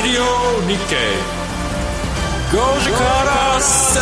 [0.00, 0.22] Radio
[0.66, 0.96] Nikkei.
[2.50, 4.00] 5時から正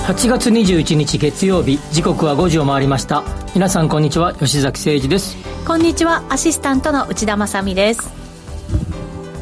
[0.00, 3.22] 論8月21日月曜日時刻は5時を回りました。
[3.54, 4.34] 皆さんこんにちは。
[4.34, 5.36] 吉崎誠二です。
[5.64, 6.24] こんにちは。
[6.30, 8.27] アシスタントの内田まさです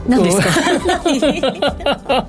[0.09, 0.49] 何ですか？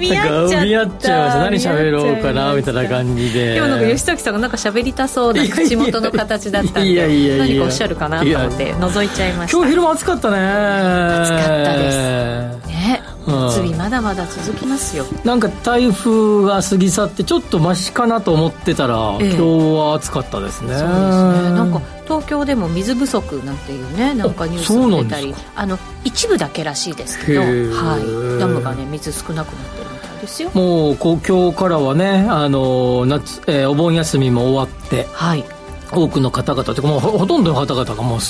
[0.00, 1.70] 見合っちゃ見合っちゃいました。
[1.70, 3.54] 何喋ろうかなみたいな感じで。
[3.54, 7.44] でもなんか吉崎さんがなんか喋りたそうな口元の形だったんでいやいやいや。
[7.46, 9.56] 何かおっしゃるかなと思って覗いちゃいました。
[9.56, 10.36] 今日昼間暑かったね。
[10.38, 12.68] 暑かったです。
[12.68, 15.04] ね夏日まだまだ続きますよ。
[15.24, 19.42] なんか台風が過ぎ去ってちょっとマシかなと思ってたら、ええ、今日
[19.78, 20.74] は暑かったですね。
[20.74, 21.50] そうですね。
[21.52, 25.34] なんか東京でも水不足なんていうねなんかニュースが出たり。
[25.54, 30.50] あの一部だけらしいですけど、はい、ダムがね水少なくなってるみたいですよ。
[30.54, 31.18] もう今
[31.52, 35.44] 日からはねあの夏、えー、お盆休みも終わって、はい、
[35.92, 38.20] 多くの方々というかもうほとんどの方々がもう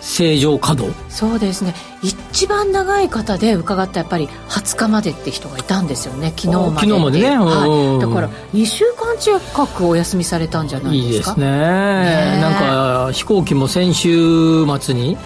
[0.00, 0.94] 正常稼働？
[1.10, 1.74] そうですね。
[2.02, 6.32] 一番長い方で伺ったやっぱり20日までって人がいたんですよね。
[6.36, 11.08] 昨日まで昨日までね、はい、だから2週間近くお休みされたんじゃないですか？
[11.08, 11.46] いいですね。
[11.46, 15.18] ねなんか飛行機も先週末に、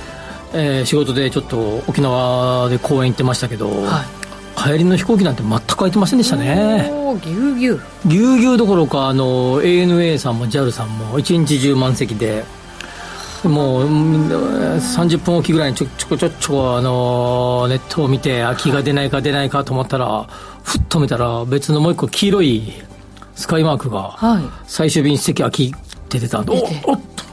[0.53, 6.91] えー、仕事でちょっと沖縄で公演行ってましたけど、はい、帰りの飛行機なんて全く空いてませんでしたね。
[7.23, 7.81] ぎゅうぎゅう。
[8.07, 12.45] ぎゅうぎゅうどころかあの ANA さんも JAL さんも一日中満席で
[13.49, 20.25] もう30分おきぐらいにちょちょこちょちょあのネットを見て空きが出ないか出ないかと思ったら
[20.63, 22.73] ふっと見たら別のもう一個黄色い
[23.35, 24.17] スカイマークが
[24.67, 27.25] 最終便席空きって出たんで、はい、おっと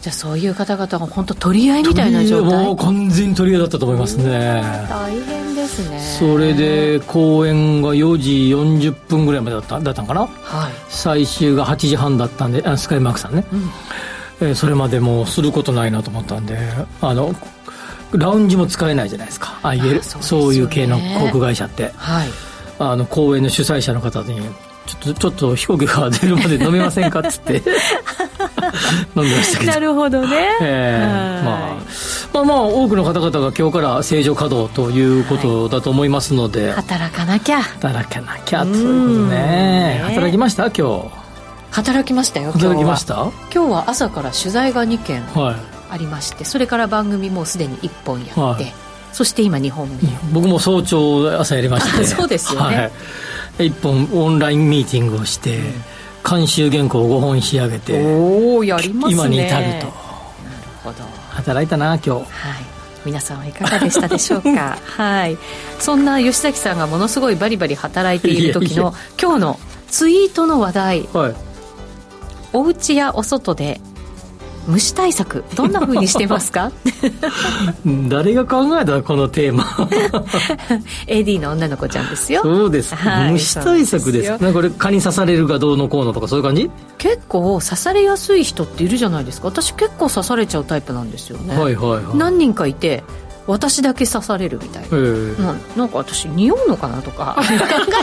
[0.00, 2.64] じゃあそういう方々が本当取り合いみたいな状態。
[2.66, 4.62] もう完全に取り合いだったと思いますね。
[4.88, 5.98] 大変ですね。
[5.98, 13.70] それで公演が4時40分ぐらいまでだっただったのかな、はい、最終が8時半だったんであスカイマークさんね、うん
[14.40, 16.56] えー、それまでもすることないなと思ったんで
[17.00, 17.34] あの
[18.12, 19.58] ラウンジも使えないじゃないですか。
[19.62, 22.28] ああいうそういう系の航空会社って、はい、
[22.78, 24.40] あの公演の主催者の方に
[24.86, 27.56] ちょっとちょっと飛行機が出るまで飲めませんかっつって
[29.14, 29.72] 飲みましたけど。
[29.72, 31.74] なるほどね、えー、まあ、
[32.32, 37.60] まあまあ多くの方々が今日から正常稼働ということだと思いますので、はい、働かなきゃ。
[37.60, 40.02] 働かなきゃということね。
[40.06, 40.70] 働きました？
[40.70, 41.17] 今日
[41.70, 43.30] 働きましたよ働きました？
[43.52, 48.72] 今日は朝から取材が2件ありまして、はい、それから番組もすでに1本やって、はい、
[49.12, 49.96] そして今2本目
[50.32, 52.04] 僕も早朝朝やりまして。
[52.06, 52.82] そうですよね、は
[53.64, 55.74] い、1本オンラインミーティングをして、うん、
[56.28, 59.14] 監修原稿を5本仕上げておおやりますね。
[59.14, 59.68] 今に至ると。
[59.68, 59.86] なる
[60.82, 60.96] ほど。
[61.30, 62.10] 働いたな今日。
[62.10, 62.24] はい。
[63.04, 64.76] 皆さんはいかがでしたでしょうか？
[64.96, 65.38] はい。
[65.78, 71.34] そんな吉崎さんがものすごいバリバリ働いている時の今日のツイートの話題、はい、
[72.52, 73.80] お家やお外で
[74.66, 76.70] 虫対策どんなふうにしてますか？
[78.08, 79.64] 誰が考えたこのテーマ？
[81.08, 82.42] AD の女の子ちゃんですよ。
[82.42, 84.30] そうです、はい、虫対策です。
[84.30, 86.70] なんかこれ蚊に刺されるかどうのこうのとかそういう感じ？
[86.98, 89.48] 結構刺されやすい人っているじゃないですか。
[89.48, 91.56] 私結構刺されちゃうタイプなんですよね。
[91.58, 93.02] はいはい、はい、何人かいて
[93.48, 97.42] 私だけ刺されるみたいな、ななんか私匂うのかなとか 考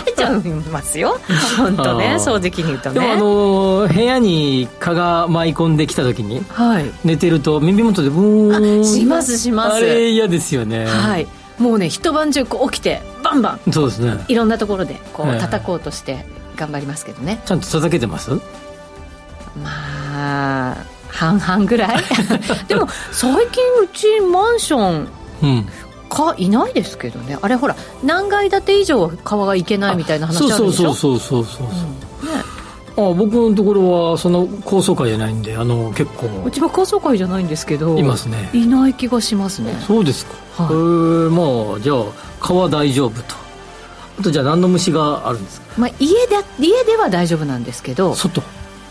[0.08, 0.40] えちゃい
[0.72, 1.20] ますよ。
[1.56, 3.00] 本当ね正直に言うとね。
[3.00, 8.86] でもあの部屋に蚊が舞い込んできた時に、はい、寝てると耳元でブーン。
[8.86, 9.76] しますします。
[9.76, 10.88] あれ嫌ですよね。
[10.88, 11.28] はい。
[11.60, 13.72] もうね一晩中こう起きてバンバン。
[13.72, 14.26] そうですね。
[14.28, 18.32] いろんなところでこう叩こうとして頑張りますけどね、ちゃんと叩けてます？
[19.64, 20.76] まあ
[21.10, 21.98] 半々ぐらい。
[22.68, 25.08] でも最近うちマンション
[25.42, 25.68] うん。
[26.08, 27.38] かいないですけどね。
[27.42, 30.94] あれほら何階建て以上は川が行けないみたいな話あるでしょ？
[30.94, 31.90] そうそうそうそうそうそう、
[32.22, 32.44] うん、ね
[32.98, 42.06] あ僕のところはその高層階じゃないんであの結構うちは高層階じゃないんですけどいますねいない気がしますねそうですか、はい、えー、まあじゃあ
[42.40, 43.36] 川大丈夫と
[44.20, 48.42] あとじゃあ何の虫があるんですか、まあ、家で家では大丈夫なんですけど外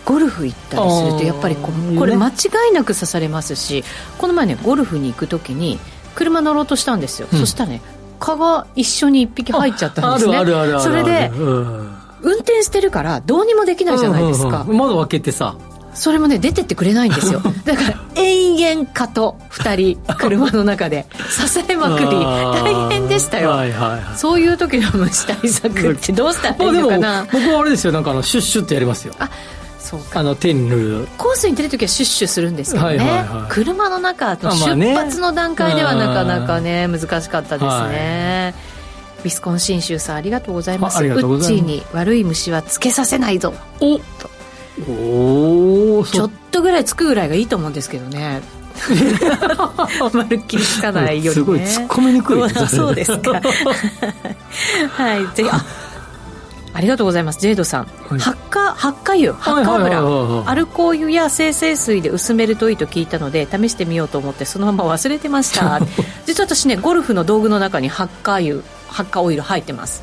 [0.04, 2.32] ゴルフ行ったりするとやっぱりここれ間違
[2.70, 3.84] いなく刺されますし
[4.18, 5.78] この前ねゴルフに行く時に
[6.14, 7.82] 車乗ろうとしたんですよ、うん、そしたらね
[8.20, 10.36] 蚊が一緒に一匹入っちゃったんですね。
[10.36, 15.56] あるあるあるそれで、うん、運転してるからどうにもできないじゃないですか、うんうんうん、窓開けてさ。
[15.94, 17.40] それもね出てってくれないんですよ。
[17.64, 22.08] だから延々蚊と2人車の中で支えまくり。
[22.08, 27.26] 大変でしたよ、はいはいはい、そういう時の虫対策ってどうしたらいいのかな。
[27.30, 27.92] 僕はあれですよ。
[27.92, 29.14] なんかあのシュッシュってやりますよ。
[29.20, 29.30] あ
[30.14, 41.02] あの手に塗るコースに出るときはシュッシュするんですけどね、はいはいはい、車の中の出発の段階ではなかなかね難しかったですね、はい、ビスコン信州さんありがとうございます。
[41.02, 43.54] ウッチーに悪い虫はつけさせないぞ。
[43.80, 44.30] おと
[44.88, 48.42] おおちょっとぐらいつくぐらいがいいと思うんですけどね。
[50.12, 52.50] まるっきりつかないより、ね、すごい突っ込みにくい。
[52.68, 53.40] そうですか。
[54.90, 55.64] はいぜひあ
[56.74, 57.40] ありがとうございます。
[57.40, 59.32] ジェイドさん、はい、発火発火油。
[59.34, 60.50] 発火油。
[60.50, 65.80] アルコー油や精製水で薄めるといいと聞いたので試してみようと思ってそのまま忘れてました。
[66.26, 68.56] 実は私ねゴルフの道具の中に発火油
[68.88, 70.02] 発火オイル入ってます。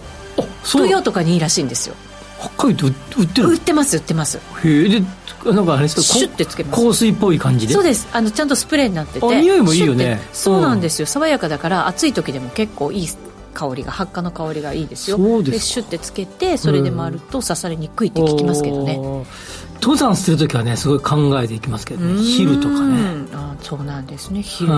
[0.71, 1.95] トヨとかにいいらしいんですよ。
[2.39, 3.49] 発火油って売ってる？
[3.49, 4.37] 売ってます売ってます。
[4.37, 4.87] へえ。
[4.89, 5.03] で
[5.51, 6.01] なんかあれですか？
[6.03, 6.83] シュッてつけます。
[6.83, 7.73] 香水っぽい感じで？
[7.73, 8.07] そうです。
[8.13, 9.41] あのちゃんとスプレーになってて。
[9.41, 10.21] 匂いもいいよね。
[10.31, 13.09] そうなんですよ、爽やかだから暑い時でも結構いい
[13.51, 15.17] 香りが発火の香りがいいですよ。
[15.17, 18.99] そうですシュッてつけてそれで回ると刺されにくいって聞きますけどね。
[19.81, 22.21] 登山する時はねすごい考えていきますけどね。
[22.21, 23.27] 昼とかね。
[23.33, 24.41] あそうなんですね。
[24.41, 24.75] 昼ね。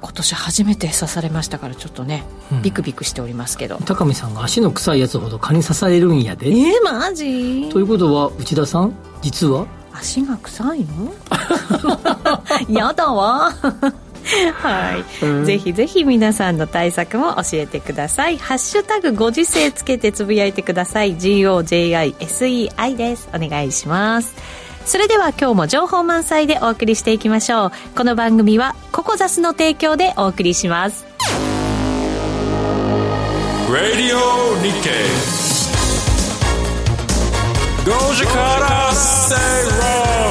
[0.00, 3.78] 今年初めて刺されましたからちょっとね、うん、ビクビクしておりますけど。
[3.84, 6.48] 高見さんが足の臭いやつほど蚊に刺されるんやで。
[6.50, 7.68] えー、マジ？
[7.70, 9.66] ということは内田さん実は？
[9.92, 11.12] 足が臭いの？
[12.68, 13.52] やだわ
[14.54, 18.38] はい、うん、ぜひぜひ皆さんの対策も教えてください。
[18.38, 21.16] ハッシュタグご時世つけてつぶやいてください。
[21.16, 23.28] GOJISEI です。
[23.34, 24.34] お願いします。
[24.84, 27.72] それでは今日も情報満載でお送りしていきましょう。
[27.96, 31.06] この番組はココザスの提供でお送りします。
[33.68, 34.16] Radio
[34.62, 35.38] Nikkei.
[37.84, 40.27] 5時から正論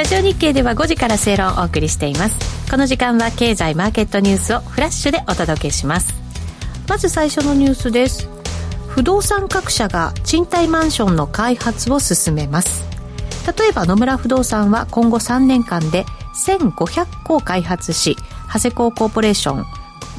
[0.00, 2.70] ラジオ日経では5時から正論をお送りしています。
[2.70, 6.14] この時間は経済マーケットニュースをフラッシュでお届けします。
[6.88, 8.26] まず最初のニュースです。
[8.88, 12.82] 不動産各社が賃貸マンションの開発を進めます。
[13.58, 18.16] 例えば野村不動産は今後3年間で1500戸開発し
[18.50, 19.66] 長谷工コーポレーショ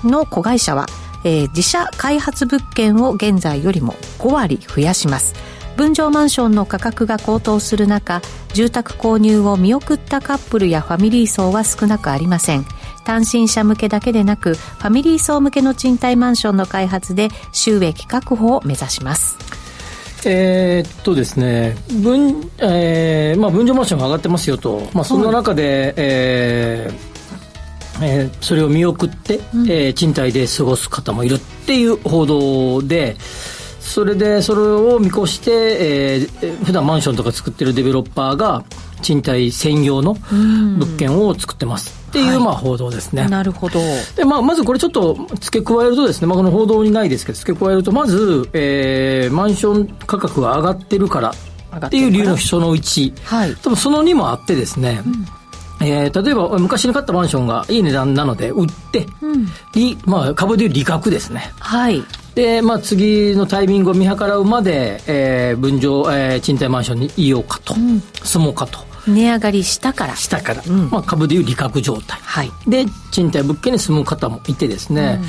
[0.07, 0.85] ンの子会社は、
[1.23, 5.33] えー、自社開発物件を現在よりも5割増やします。
[5.81, 8.21] 分譲マンションの価格が高騰する中
[8.53, 12.65] 住宅購入を見送ったカップルやファミリー層は少なくありません。
[13.03, 19.39] 単身者向けだけでなくファミリー層向けの賃貸マンションの開発で収益確保を目指します。
[20.23, 27.11] えー、っとですね分,、えーまあ、分譲マンションが上がってますよと、まあ、そんな中で、はい、えー
[28.03, 33.17] えー、それを見送って、うん、えー、賃貸で過ごす方もいるっていう報道で、
[33.91, 38.63] それでそれを見越して、えー、普段マンションとか作ってるデベロッパーが
[39.01, 41.99] 賃貸専用の物件を作ってます。
[42.09, 43.27] っていう、まあ、報道ですね。
[43.27, 43.79] なるほど。
[44.15, 51.33] で、まあ、まずこれちょっと付け加えるとですね、まあ、この報道にないですけど、付け加えると、まず、えー、マンション価格が上がってるから
[51.85, 53.13] っていう理由のその1。
[53.25, 53.55] はい。
[53.55, 55.25] 多分その2もあってですね、うん
[55.85, 59.47] えー、例えば昔に買ったマンションがいい値段なので売って、うん、
[60.05, 61.51] まあ、株でいう利確ですね。
[61.59, 62.03] はい。
[62.35, 68.79] で、まあ、次のタイミングを見計らうまで、えー、分譲、えー、賃貸マンションにいようかと、うん、住もうかと。
[69.07, 70.15] 値上がりしたから。
[70.15, 70.63] したから。
[70.65, 72.19] うん、まあ、株でいう利確状態。
[72.21, 72.51] はい。
[72.67, 75.19] で、賃貸物件に住む方もいてですね、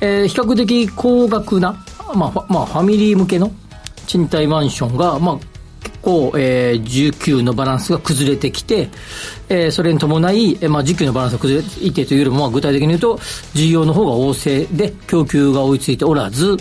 [0.00, 1.84] うん、えー、比較的高額な、
[2.14, 3.52] まあ、まあ、ファミリー向けの
[4.06, 5.38] 賃貸マンションが、まあ、
[6.08, 6.82] 結構、えー、
[7.12, 8.88] 19のバランスが崩れてきて、
[9.50, 13.18] えー、それに伴い、えー、まあ、需給のバランスが崩れていてというよりも、まあ、具体的に言うと、
[13.54, 16.56] 需要の方が旺盛で、供給が追いついておらず、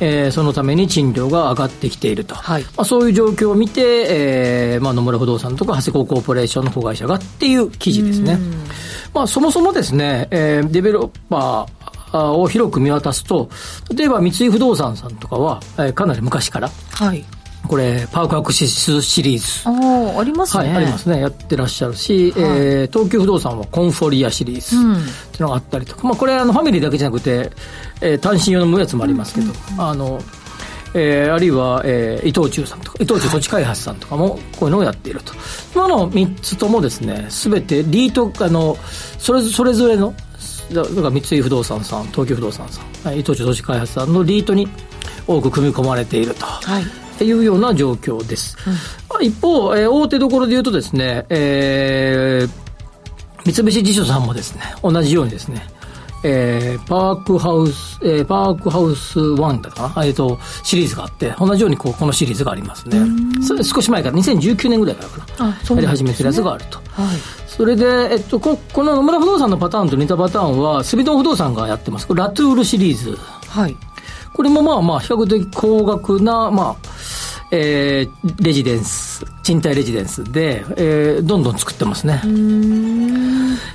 [0.00, 8.36] えー、そのために賃料が上がってきていると、はい、まあ、そういう状況を見て、えーまあ、野村不動産とか長谷工コーポレーションの子会社がっていう記事ですね。
[9.14, 13.48] まあ、そもそもですね、えー、デベロッパーを広く見渡すと、
[13.94, 17.24] 例えば三井不動産さんとかは、えー、かなり昔から、はい、
[17.68, 19.68] これ、パークアクシスシリーズ。
[19.68, 20.68] ああ、ありますね。
[20.68, 21.20] はい、ありますね。
[21.20, 27.50] やってらっしゃるし、はい、えー、東急不動産はコンフォリアシリーズっていうのがあったりとか、まあ、これ、あの、ファミリーだけじゃなくて、
[28.00, 30.20] えー、単身用のやつもありますけど、うんうん、あの、
[30.94, 35.32] えー、あるいは、えー、伊藤忠さんとか、伊藤忠土地開発さんとかも、こういうのをやっていると。
[35.74, 38.76] 今の3つともですね、すべてリート、あの、
[39.18, 40.14] それそれぞれの、
[40.72, 44.68] だから三井不動産さん、東急不動産さん、伊藤忠土地開発さんのリートに
[45.26, 46.44] 多く組み込まれていると。
[46.44, 46.84] はい
[47.22, 48.56] いうような状況です。
[49.18, 55.62] うん、一方、えー、大手どころで言うとですね、えー、三菱地所さんもですね、同じようにですね、
[56.24, 63.00] えー、パークハウス、えー、パークハウス1だかなえっ、ー、と、シリーズがあって、同じようにこうこのシリーズがありますね。
[63.42, 65.50] それ少し前から、2019年ぐらいからかな。
[65.50, 66.78] あやり始めてるやつがあると。
[66.78, 67.16] はい。
[67.48, 72.06] それで、えっと、ここの野村不動産のパターンと似たパターンは、スビドン不動産がやってます。
[72.14, 73.18] ラトゥールシリーズ。
[73.48, 73.76] はい。
[74.32, 76.88] これもまあまあ、比較的高額な、まあ、
[77.50, 82.22] えー、レジデンス、賃貸レジデンスで、えー、どんどん作ってますね。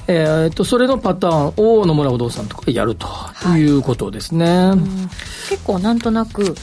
[0.08, 3.08] えー、と、それのパターンを野村不動産とかやると
[3.56, 4.72] いうことですね。
[5.48, 6.56] 結構なんとなく、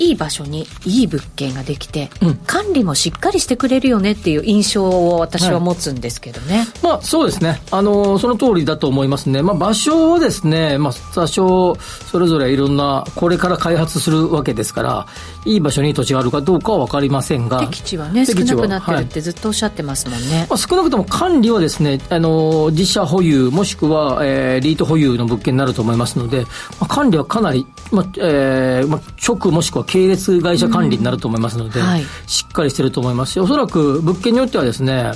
[0.00, 7.60] いい場所にいい物件ができて、うん、管理もしっかりしてくれるよねっていう印象を私は持つんですけどね、はい、まあそうですね。
[7.70, 15.06] あのその通りだと思いますね、まあ、場所をですね、まあ、多少それぞれいろんなこれから開発するわけですから
[15.44, 17.60] いい場所に土地があるかどうかは分かりませんが。
[17.60, 26.46] 適地はね少なくなってるってずっとおっしゃってますもんね、はい、まあ、少なくとも管理はですねあの自社保有もしくは、えー、リート保有の物件になると思いますので、ま
[26.82, 35.12] あ、管理はかなり、まあえーまあ、直もしくは系列会社管理になると思いますので、うんはい、しっかりしてると思いますしおそらく物件によってはですね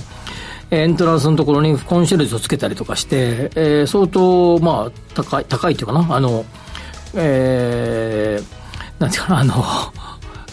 [0.71, 6.45] エントランスのところにコンシェルジュをつけたりとかして、えー、相当、まあ、高い、高いっていうかな、あの、
[7.15, 9.65] えー、なんていうかな、あの、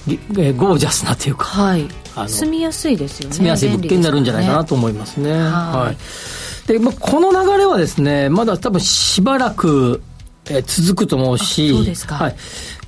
[0.37, 1.87] えゴージャスなというか、はい、
[2.27, 5.31] 住みやすいですよね住みやすい物件になるんじゃないかなと思いますね。
[5.31, 10.01] はい、はい、で、まあ、この流れはですね、まだ多分しばらく、
[10.49, 12.15] えー、続くと思うし、そうですか。
[12.15, 12.35] はい。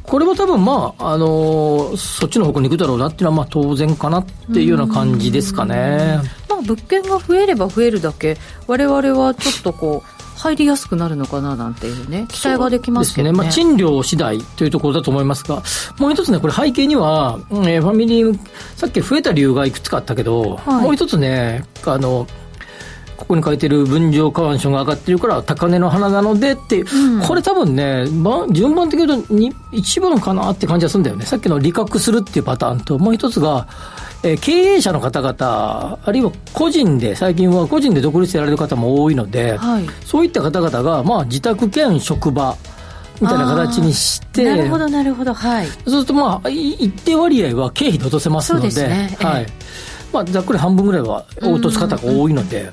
[0.04, 6.20] これは多分まあ、あのー、そっちの方向に行くだろうなっていうのはまあ当然かなっていうような感じですかね。
[6.50, 13.32] まあ物件が増えれば増えるだけ、我々はちょっとこう、入りやすくなるのかななんていうね、期待ができますけどね。
[13.32, 15.64] ねまあ、賃料次第というところだと思いますが、
[16.00, 18.40] もう一つね、これ背景には、えー、ファミリー、
[18.76, 22.28] さっき増えた理由がいくつかあったけど、はい、もう一つね、あの、
[23.24, 31.26] ここに書いてる分譲カワンションが上がってるから高値の花なのでっていう、うん、これ多分ね、ま、順番的に言うと一番かなって感じがするんだよね。
[31.26, 33.66] さっきの利確するっていうパターンと、もう一つが、
[34.24, 42.58] えー、経営者の方々、あるいは個人で、最近は個人で独立やられる方も多いので、はい、そういった方々が、まあ、自宅兼職場、
[43.22, 45.68] みたいな形にして、なるほど、なるほど、はい。
[45.68, 49.48] そうすると、まあ、一定割合は経費で落とせますので、でね、はい。
[50.14, 52.72] まあ、ざっくり半分ぐらいは落とす方が多いので、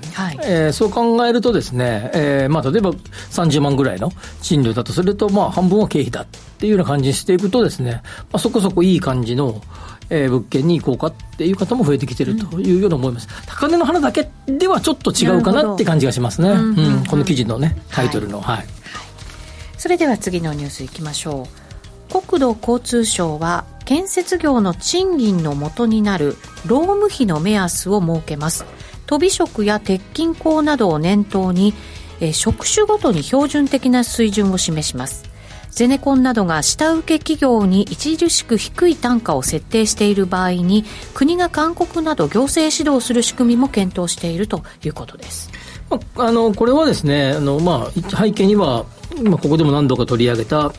[0.73, 9.63] そう考えるとですね、えーまあ、例えば30万ぐらいの賃料だとすると、まあ、半分は経費だっていうような感じにしていくとですね、まあ、そこそこいい感じの、
[10.11, 13.29] えー、物件に行こうかっていう方も増えてきてるというような思います。
[13.29, 16.51] うん、高値の花だけではちょっと違うかなって感じがしますね。
[16.51, 18.41] うん、うん、この記事のね、タイトルの。
[18.41, 18.67] はい、はい、
[19.79, 21.49] それでは次のニュースいきましょ
[22.11, 22.21] う。
[22.21, 28.65] 国土交通省は建設業の賃金の元になる労務費の目安を設けます
[29.07, 31.75] 飛び職や鉄筋工などを念頭に、
[32.21, 35.29] え職種ごとに標準的な水準を示します
[35.73, 45.51] ゼネコンなどが下請け企業に著しく低い単価を設定している場合に国が勧告など行政指導する仕組みも検討しているということです。
[46.15, 48.85] あのこれはですねあの、まあ、背景には、
[49.25, 50.73] まあ、ここでも何度か取り上げた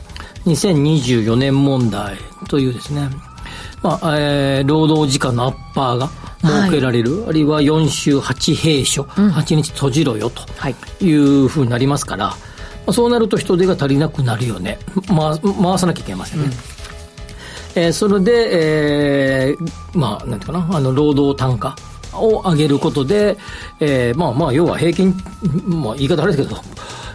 [0.46, 2.16] 2024年問題
[2.48, 3.08] というですね、
[3.82, 6.08] まあえー、労働時間のアッパーが
[6.40, 10.42] 設けられる、はい、あるいは4週8閉所、うん、8日閉じろよと
[11.04, 11.12] い。
[11.12, 12.36] うふうになりますから、は
[12.88, 16.46] い、そうなると人手が足りなくなるよね、ま、回さなきゃいけませんね。
[16.46, 16.52] うん。
[17.74, 21.76] えー、それで、えー、まあ、なんていうかな、あの、労働単価
[22.12, 23.36] を上げることで、
[23.80, 25.14] えー、まあまあ、要は平均、
[25.66, 26.60] まあ、言い方あれですけど、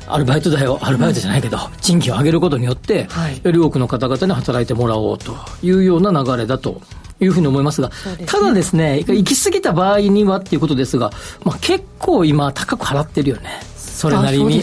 [0.07, 3.07] アルバイト代を、アルバイトじゃないけど、賃金を上げることによって、
[3.43, 6.81] より多くの方々に働いてもらおうというような流れだと
[7.19, 11.11] いうふうに思いますが、すね、ただですね、行き過ぎた場合にはっていうことですが、
[11.43, 14.61] まあ、結構今、高く払ってるよね、それなりに。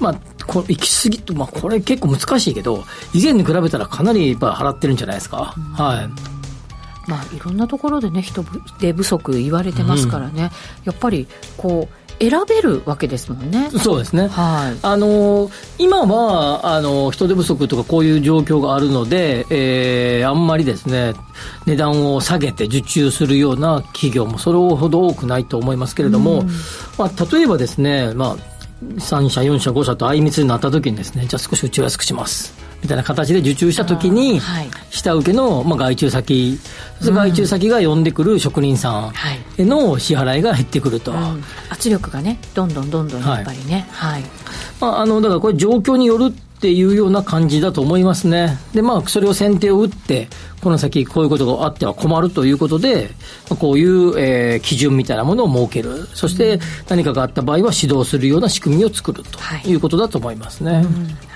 [0.00, 0.14] まあ、
[0.46, 5.54] こ行き過ぎと、まあ、これ結構難しいけど、以前に比べたらかなりやっぱ払ってるんじゃないですか。
[5.74, 6.32] はい。
[7.08, 8.44] まあ、いろんなところでね、人
[8.78, 10.50] 手不足言われてますからね、うん、や
[10.92, 11.26] っぱり、
[11.56, 13.68] こう、選べるわけですもんね。
[13.70, 14.28] そうですね。
[14.28, 14.78] はい。
[14.82, 21.14] あの今はあの人手不足とかこういう状況があるので、えー、あんまりですね
[21.66, 26.44] 値段を下げて受注するような企業もそれほど多くないと思いますけれども、
[26.96, 28.52] まあ例えばですね、まあ
[28.96, 32.71] 3社、4社、5社と相密になった時にですね、じゃあ少しうちを安くします。
[32.82, 34.40] みたいな形で受注した時に、
[34.90, 36.58] 下請けの、まあ、外注先、
[37.00, 39.12] 外注先が呼んでくる職人さん
[39.56, 43.86] への支払いが減ってくると、うん、圧力がねどんどんどんどんやっぱりね。
[43.90, 44.22] はい、
[44.80, 48.58] まあ、あのだからこれ状況によるっていうような感じだと思いますね。
[48.72, 50.28] で、まあ、それを先手を打って、
[50.60, 53.10] この先こういうことがあっては困るということで、
[53.58, 56.06] こういう、えー、基準みたいなものを設ける。
[56.14, 60.82] そして何かがあった場合は指導するような仕組みを作るということだと思いますね。
[60.84, 61.31] うん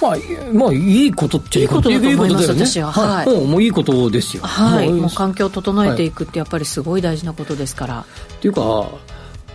[0.00, 0.16] まあ、
[0.52, 2.92] まあ、いいことっていいことだと思います、私は。
[2.92, 3.26] はい。
[3.26, 4.42] もう、もういいことですよ。
[4.42, 4.92] はい。
[4.92, 8.00] もう環境を整えていくってやっぱりすごい大事なことですから。
[8.00, 8.04] っ
[8.40, 8.88] ていうか、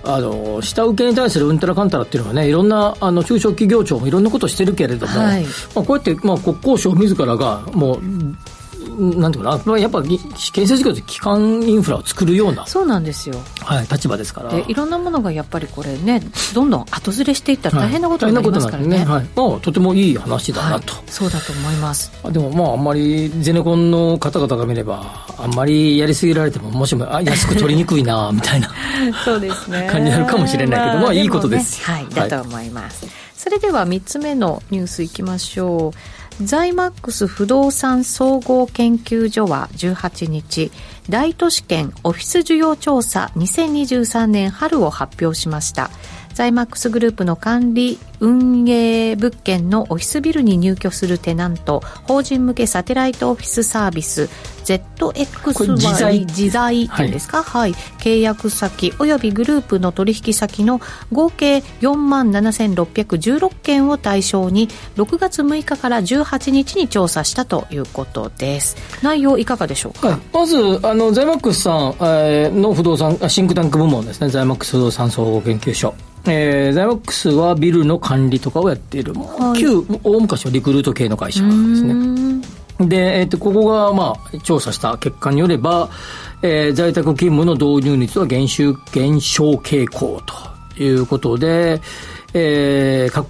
[0.03, 5.43] あの下請けに対するうんたらかんたらっていうのはね、いろんなあの中小企業庁もいろんなことしてるけれども、はい、
[5.75, 8.01] まあ、こうやって、まあ、国交省自らが、もう、
[8.99, 14.49] なんていうかな、やっぱ建設業って基幹インフラを作るようなそうなんですよ、はい、立場ですから。
[14.49, 16.21] でいろんなものがやっぱりこれね
[16.53, 19.11] どんどん後ずれしていったら大変なことになりますからね,、はい、ね。
[19.11, 22.11] はい、まあ、とてもいい話だなと、はい、そうだと思います。
[22.31, 28.69] でもまああんまりゼネコンの方々が見ればあんまりやりすぎられてももしもあ安く取りにくいな みたいな
[29.23, 29.87] そうですね。
[29.89, 32.29] 感じになるかもしれないけど、まあ、まあ、いいことです、ね、はい。
[32.29, 33.05] だと思います、
[33.39, 35.93] それでは3つ目のニュースいきましょ
[36.41, 36.43] う。
[36.43, 40.71] ザイマックス不動産総合研究所は18日
[41.09, 45.89] 大都市圏オフィス需要調査2023年春を発表しました。
[46.39, 54.29] ザイマックスグループの管理運営物件のオフィスビルに入居するテナント法人向けサテライトオフィスサービス
[54.63, 60.79] ZXY 自在自在っていうんですか、はい、はい、契約先およびグループの取引先の
[61.11, 68.77] 合計4万7616件を対象に6月6日から18日に調査したということです。
[69.03, 70.55] 内容いかがでしょうか、はい、まず
[70.87, 74.29] あのザイマックスさん、えー、の不動産シンクタンク部門ですね。
[74.29, 75.93] ザイマックス不動産総合研究所
[76.25, 82.29] えー、ザイマックスはビルの管理とかをやっている、はい、旧大昔はリクルート系の会社ですね。
[82.79, 85.89] で、えっ、ー、と、ここが、まあ、調査した結果によれば、
[86.41, 90.21] えー、在宅勤務の導入率は減収、減少傾向
[90.75, 91.81] ということで、
[92.33, 93.25] えー、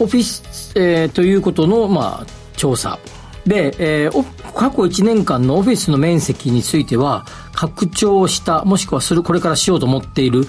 [0.00, 2.26] オフィス、えー、ということの、まあ、
[2.56, 2.98] 調査。
[3.46, 10.46] で、えー、過去1年間のオフィスの面積については、拡張した、もしくはする、これからしようと思っている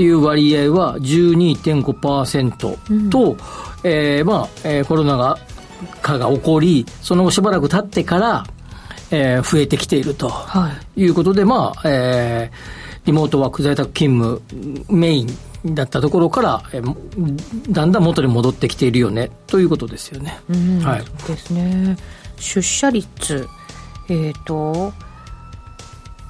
[0.00, 3.36] っていう割合は12.5%と、うん、
[3.84, 5.36] えー、まあ、えー、コロナが
[6.00, 8.46] 化が起こり、その後しばらく経ってから、
[9.10, 10.32] えー、増えてきていると
[10.96, 20.40] いうことで、はい、まあ、えー、リモートワーク在宅勤務メインだったところから、えー、だんだん元に戻ってきているよねということですよね。
[20.82, 21.98] はい、ですね。
[22.38, 23.46] 出社率、
[24.08, 24.94] えっ、ー、と、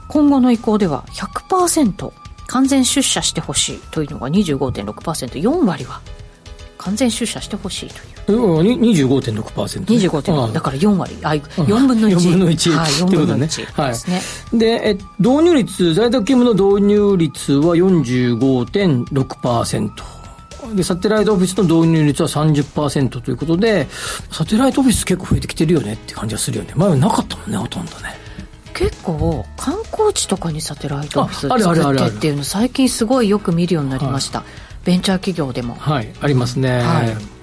[0.09, 2.20] 今後の意向では100%
[2.51, 6.01] 完全出社してほしいというのが25.6%、4割は
[6.79, 7.91] 完全出社してほしい
[8.27, 8.63] という。
[8.63, 12.17] 25.6%、ね、25.6、だから4割、あ、4分の1。
[12.17, 12.73] 4分の1。
[12.73, 14.17] はい、4分の1ですね。
[14.17, 19.91] はい、で、え、導入率、在宅勤務の導入率は45.6%。
[20.75, 23.87] で、サテライトオフィスの導入率は30%ということで、
[24.33, 26.73] サテライトオフィス結構増えてきてるよねって感じがするよね。
[26.75, 28.19] 前はなかったもんね、ほとんどね。
[28.75, 34.49] 結構観光地とかにサテライトオフィス作ってっていうの最近すごいよく見るようになりました、はい、
[34.85, 35.75] ベンチャー企業でも。
[35.75, 37.41] はいありますね、はい。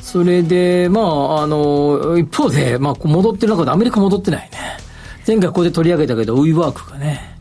[0.00, 4.58] それで、まあ、あの、一方で、まあ、戻ってる中でアメリカ戻ってないね。
[5.26, 7.36] 前回ここで取り上げたけど、ウィーワークがね、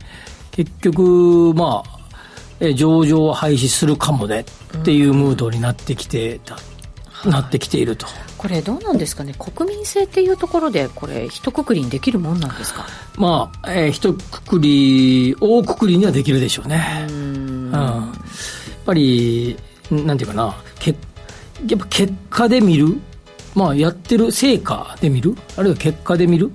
[0.51, 4.45] 結局、まあ、上場を廃止するかもね
[4.77, 6.57] っていうムードになってきてた、
[7.25, 8.07] うん、なってきていると。
[8.43, 9.33] これどうなんですかね？
[9.39, 12.85] 国民性っていうところでこれ一括りにできるもんなんですか？
[13.15, 17.07] まあ、えー、一括り大括りにはできるでしょうね。
[17.09, 17.71] うん。
[17.71, 19.55] やっぱり
[19.89, 20.53] なんていうかな。
[20.77, 20.99] 結
[21.69, 22.99] やっぱ結果で見る、
[23.55, 26.51] まあ、やってる成果で見る、あるいは結果で見る、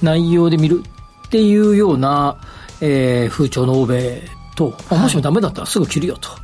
[0.00, 0.84] 内容で見る？
[1.26, 2.40] っていうような、
[2.80, 4.22] えー、風潮の欧米
[4.54, 6.28] と、まあ、もしもダメだったらすぐ切るよと。
[6.28, 6.36] は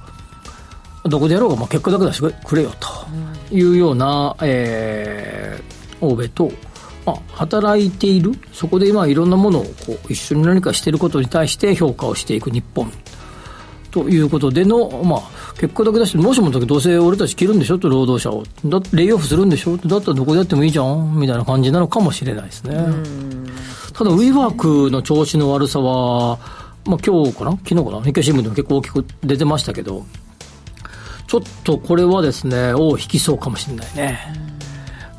[1.07, 2.89] い、どこでやろうが、まあ、結果だけ出してくれよと
[3.51, 6.51] いうような、えー、欧米と、
[7.07, 12.93] まあ、働いている、そこでまあいろんなものをこう一緒に何かしていることに対して評価をしていく日本。
[13.91, 15.23] ということでの、まあ、
[15.59, 17.77] 結果だけ出して、もしもどうせ俺たち切るんでしょ？
[17.77, 18.45] って労働者を。
[18.67, 19.79] だレイオフするんでしょ？
[19.79, 21.19] だったらどこでやってもいいじゃん？
[21.19, 22.75] みたいな感じなのかもしれないですね。
[23.95, 26.39] ただ、ウィーワークの調子の悪さは、
[26.85, 27.53] まあ今日かな？
[27.53, 28.03] 昨日かな？
[28.03, 30.05] 日経新聞でも結構大きく出てましたけど、
[31.29, 34.19] ちょっとこれはですね、尾を引きそうかもしれないね。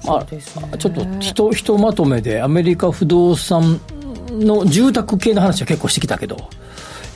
[0.03, 0.41] まあ、ね、
[0.77, 3.79] ちょっとひとひとまとめでアメリカ不動産
[4.31, 6.49] の住宅系の話は結構してきたけど、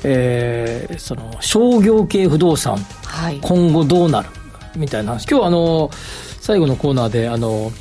[0.04, 4.30] えー、その商業系不動産、はい、今後どうなる
[4.76, 5.26] みたいな話。
[5.28, 5.90] 今日あの
[6.40, 7.72] 最後のコーナーであの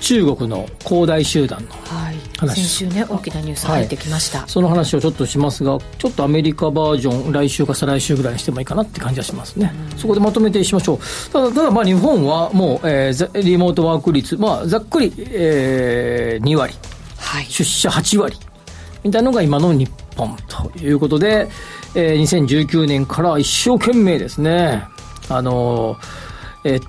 [0.00, 10.98] 中国の恒大集団の話、はい、先週ね大きなニュース入ってきました、はい、その話をちょっとしますがちょっとアメリカバージョン来週か再来週ぐらいにしてもいいかなって感じがしますね、そこでまとめてしましょう。
[11.32, 16.74] ただただまあ日本はもう、えー、リモートワーク率、まあ、ざっくり、えー、2割、
[17.18, 18.36] はい、出社8割。
[19.02, 21.48] みたいなのが今の日本ということで、
[21.94, 24.82] えー、2019年から一生懸命ですね、
[25.28, 25.96] あの
[26.64, 26.82] えー、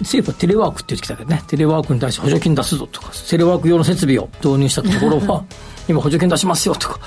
[0.00, 5.44] 政府はテレワークって言ってきたけどね、テレワークに対して補助金出すぞとか、テレワーク用の設備を導入したところは、
[5.88, 7.00] 今補助金出しますよとか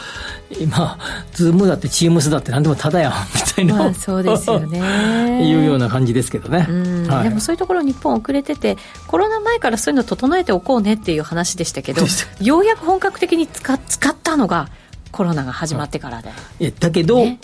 [0.59, 0.97] 今
[1.33, 4.81] ズームだってチームスだって何でもただやんみたいな、まあ、そうですよね。
[5.47, 6.67] いうような感じですけどね、
[7.07, 8.77] はい、でもそういうところ日本遅れてて
[9.07, 12.03] コロナ前からそういうの整えておこうねっていう話でしたけど
[12.39, 14.69] ようやく本格的に使使ったのが
[15.11, 17.39] コロナが始まってからで、はい、だけど、ね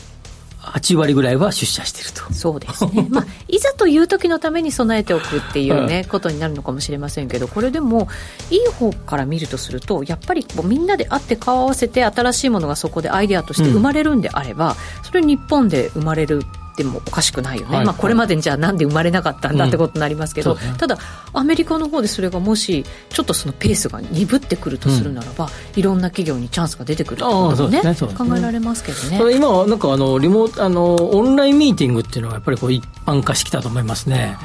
[0.76, 2.34] 8割ぐらいは出社していると。
[2.34, 8.08] そうですね、 まあ、いざという時のために備えておくっていうね、ことになるのかもしれませんけどこれでも
[8.50, 16.44] いい方から見るとするとやっぱりこうみんなで会って顔を合わせて新しいものがそこでアイデアとして生まれるんであれば、うん、それ日本で生まれる
[16.78, 20.98] ってもおかしくないよね、はい、まあ、これまでにじゃあなんで生まれなかったんだってことになりますけど、うんね、ただ
[21.34, 29.36] アメリカの方でそれがもしちょっとそのペースが鈍ってくるとするならば、うん、いろんな企業にチャンスが出てくるってこともね、ね、考えられますけどね。
[29.36, 34.38] 今なんかあのリモあのオンラインミーティングっていうのがやっぱりこう一般化してきたと思いますね、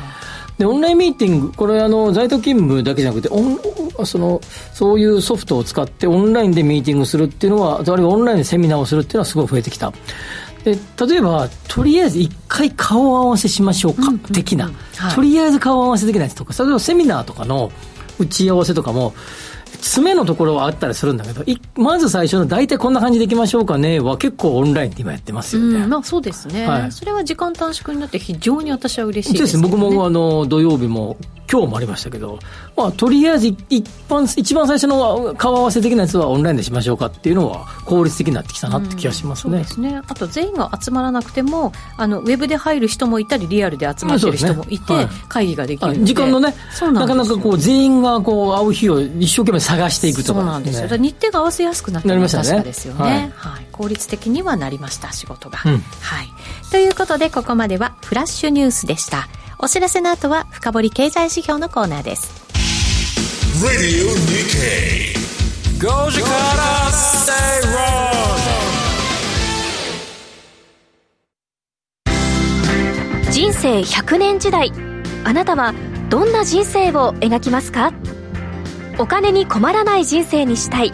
[0.59, 3.59] でオンラインミーティング、これあの、在宅勤務だけじゃなくてオン
[4.07, 4.41] その、
[4.73, 9.93] そういうソフトを使ってオンラインでミーティングするっていうのは、あるいはオンラインでセミナーをするっていうのはすごい増えてきた。
[10.65, 17.73] で例えばとりあえず一回顔合わせしましょうか、的な、はい、とりあえず顔合わせできないやつとか例えばセミナーとかの
[18.19, 19.15] 打ち合わせとかも
[19.83, 21.45] 詰めのところはあったりするんだけど、
[21.75, 25.81] まず最初の大体こんな感じでいきましょうかねは結構オンラインで今やってますよね。
[25.81, 31.17] うん、まあそうですね、はい、それは時間短縮になって非常に私は嬉しいです、ね、僕もあの土曜日も
[31.53, 32.39] 今日もありましたけど、
[32.75, 39.59] まあ、とりあえず一般一番最初の顔合わせ的なやつはオンラインでしましょうかっていうのは効率的になってきたなって気がしますね。
[39.59, 40.01] うん、そうですね。
[40.09, 50.97] あと全員が集まらなくてもあのウェブで入る人もいたりリアルで集まってる人もいて、ねはい、会議ができる時間のねなかなかこう全員がこう会う日を一生懸命探していくとか、ね、そうなんですよ。
[50.97, 56.29] 日程が合わせやすくなってるのは確かですよね、はい、はい、効率的にはなりました仕事が、うん、はい。
[56.71, 59.29] ということでここまではフラッシュニュースでした
[59.65, 62.33] お知らせの後は深掘経済指標のコーナーです。
[73.31, 74.73] 人生100年時代。
[75.23, 75.75] あなたは
[76.11, 77.93] どんな人生を描きますか？
[78.99, 80.93] お金に困らない人生にしたい。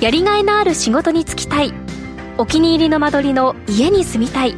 [0.00, 1.72] やりがいのある仕事に就きたい。
[2.36, 4.54] お気に入りの間取りの家に住みたい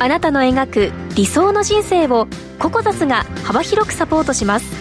[0.00, 4.76] あなたの描く理想の人生をココザスが幅広くサポートします。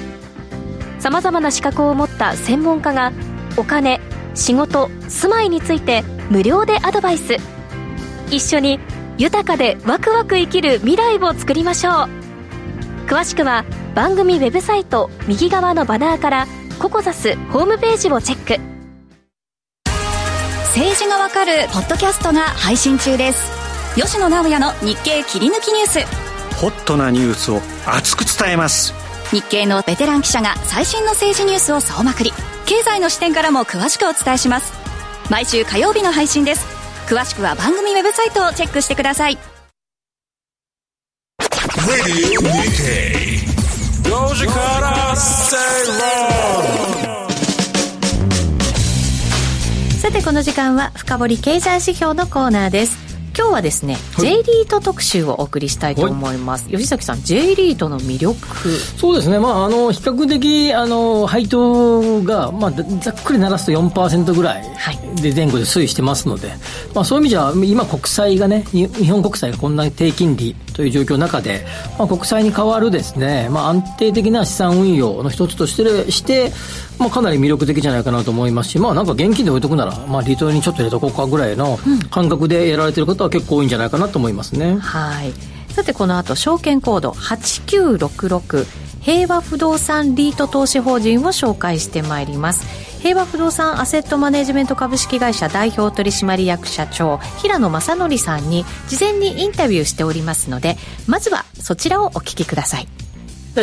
[1.00, 3.12] さまざまな資格を持った専門家が
[3.56, 4.00] お金
[4.36, 7.38] 仕事住まいについて無料でアドバイス。
[8.30, 8.80] 一緒に
[9.18, 11.94] 豊かでワクワク生きる未来を作りましょう。
[13.08, 18.62] 詳しくは番組ウェブサイト右側のバナーからココザスホームページをチェック。
[20.76, 23.57] 政治がわかるポッドキャストが配信中です。
[23.98, 26.56] 吉野直也の日経切り抜きニュース。
[26.58, 28.94] ホットなニュースを熱く伝えます。
[29.32, 32.32] 日経のベテラン記者が最新の政治ニュースを総まくり。
[32.68, 34.72] 経済の視点からも詳しくお伝えします。
[35.32, 36.64] 毎週火曜日の配信です。
[37.08, 39.38] 詳しくは番組ウェブサイトをチェックしてください。
[50.00, 53.08] さてこの時間は深掘経済指標のコーナーです
[53.38, 58.48] 今日はですね、はい、J リート特集をお送りしたいと思います、はい、吉崎さん J リートの魅力。
[58.98, 59.38] そうですね。
[59.38, 64.64] まああの比較的あの配当が、まあ、ざっくり鳴らすと4%ぐらい
[65.22, 66.58] で前後で推移してますので、はい、
[66.96, 71.64] まあ、そういう意味じゃ今国債がね日本国債がこんな低金利という状況の中で、
[72.00, 76.52] まあ、国債に代わるですね、まあ、安定的な資産運用の一つとしてして
[77.00, 81.78] まあ、かなり魅力的じゃないかなと思いますし、まあ、なんか現金で置いとくなら、まあ、リトルにちょっと入れとこうかぐらいの
[82.10, 84.78] 感覚でやられてる方は結構多いんじゃないかなと思いますね。
[84.78, 85.34] はい。
[85.74, 88.66] さてこの後証券コード8966
[89.00, 92.88] 平和不動産リート投資法人を紹介してまいります。
[93.00, 100.76] 平和不動産アセットマネジメント株式会社代表取締役社長平野正則さんに事前にインタビューしておりますので
[101.08, 102.88] まずはそちらをお聞きください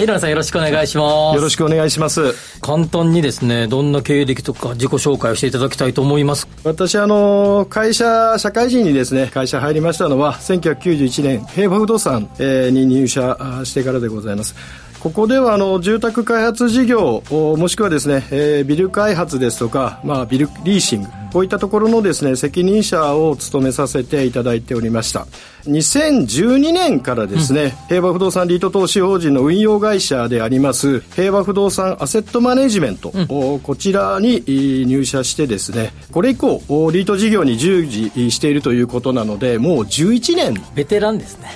[0.01, 1.37] 平野さんよろしくお願いします。
[1.37, 2.35] よろしくお願いします。
[2.61, 6.49] 簡単にですね、どんな経歴とか自己紹介をしていただきたいと思います？
[6.65, 14.55] 私、あの、会社、社会人にですね、会社入りましたのは、1991年、平和不動産、えー、に入社してからでございます。
[15.01, 25.27] ここではあの住宅開発事業もしくはですね、えー、ビル開発ですとか、まあ、ビルリーシングこういったところのですね責任者を務めさせていただいておりました、
[25.66, 33.20] 2012年からですね、うん、平和不動産リート投資法人の運用会社であります平和不動産アセットマネジメント、う
[33.57, 34.42] ん、こちらに
[34.87, 36.61] 入社してですねこれ以降
[36.92, 41.48] リート事業に従事しているということなのでもう11年ベテランですね。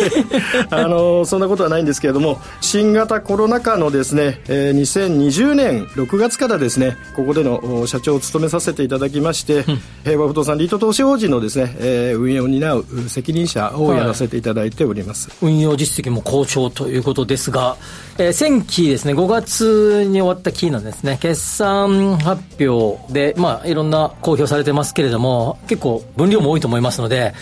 [0.70, 9.64] あのそんなことはないんですけれども新型コロナ禍のですね、えー、2020年6月からですねここでの社長を務めさせていただきまして、うん、
[10.04, 17.76] 平和不動産リート投資法人のですね、えー、運営を担う責任者をやらせていただいております、はい、運用実績も好調ということですが、
[18.18, 19.14] えー、先期ですね。
[19.14, 21.18] 5月に終わった期のですね。
[21.20, 27.34] 決算発表でまあいろんな公表されてますけれども結構分量も多いと思いますので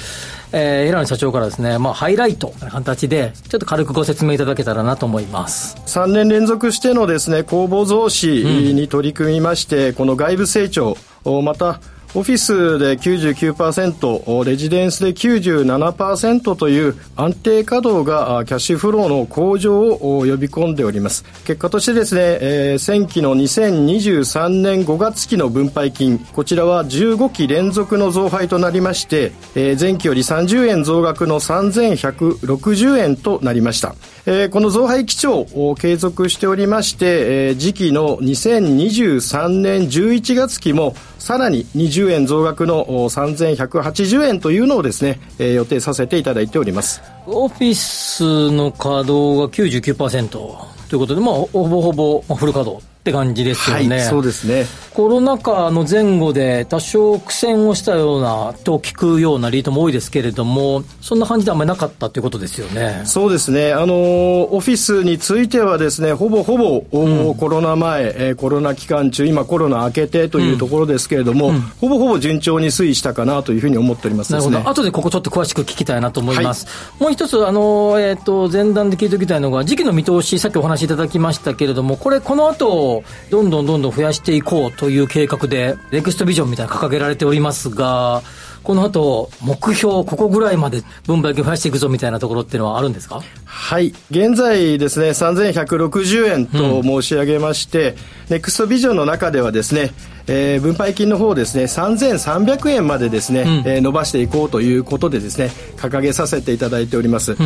[0.53, 5.77] えー、平野社長からですね、まあ、ハイライトな形で、ちょっと軽くご説明いただけたらなと思います。
[5.87, 8.29] 3年連続してのですね、公募増資
[8.75, 10.97] に取り組みまして、うん、この外部成長、
[11.43, 11.81] また、
[12.15, 21.25] オフィスで99%、レジデンスで97%という安定稼働がキャッシュフローの向上を呼び込んでおります。
[21.45, 33.95] 結果としてですね、えー、先期の2023年5月期の分配金、こちらは15期連続の増配となりまして、えー、前期より30円増額の3160円となりました。
[34.31, 47.01] えー、この増配基調を継続しておりまして、えー、次期の2023年11月期もさらに20円増額の3180円というのをですね、えー、予定させていただいております。
[47.25, 52.85] オフィスの稼働が99%ということで、まあ、ほぼほぼフル稼働。
[53.09, 53.97] って感じですよね。
[53.97, 54.67] はい、そうですね。
[54.95, 63.03] コロナ禍の前後で多少苦戦をしたようなと聞くようなリートも多いですけれども、そんな感じであんまりなかったということですよね。
[63.05, 63.73] そうですね。
[63.73, 74.69] あの、オフィスについてはですね、ほぼほぼ、うん、コロナ前、えー、コロナ期間中、今コロナ明けてというところですけれども、うんうん、ほぼほぼ順調に推移したかなというふうに思っております、ね、なるほど。
[74.69, 76.67] 後でここちょっと詳しく聞きたいなと思います。
[76.67, 82.98] はい、もう一つ、あの、えっ、ー、と、前段で聞いておきたいのが、時期の見通し、さっきお話しいただきましたけれども、これ、この後、
[83.31, 88.23] どんどんどんどん増やしていこうという計画で、ネクストビジョンみたいな掲げられておりますが、
[88.69, 93.23] この後、目標、ここぐらいまで分配金増やしていくぞみたいなところっていうのはあるんですか？
[93.47, 93.95] はい。
[94.11, 97.97] 現在ですね、3160円と申し上げまして、うん、
[98.35, 99.93] ネクストビジョンの中ではですね、
[100.27, 107.33] えー、分配金の方をですね、3300円までですね、うん、えー、伸ばしていこうということでですね、掲げさせていただいております。
[107.33, 107.39] うん、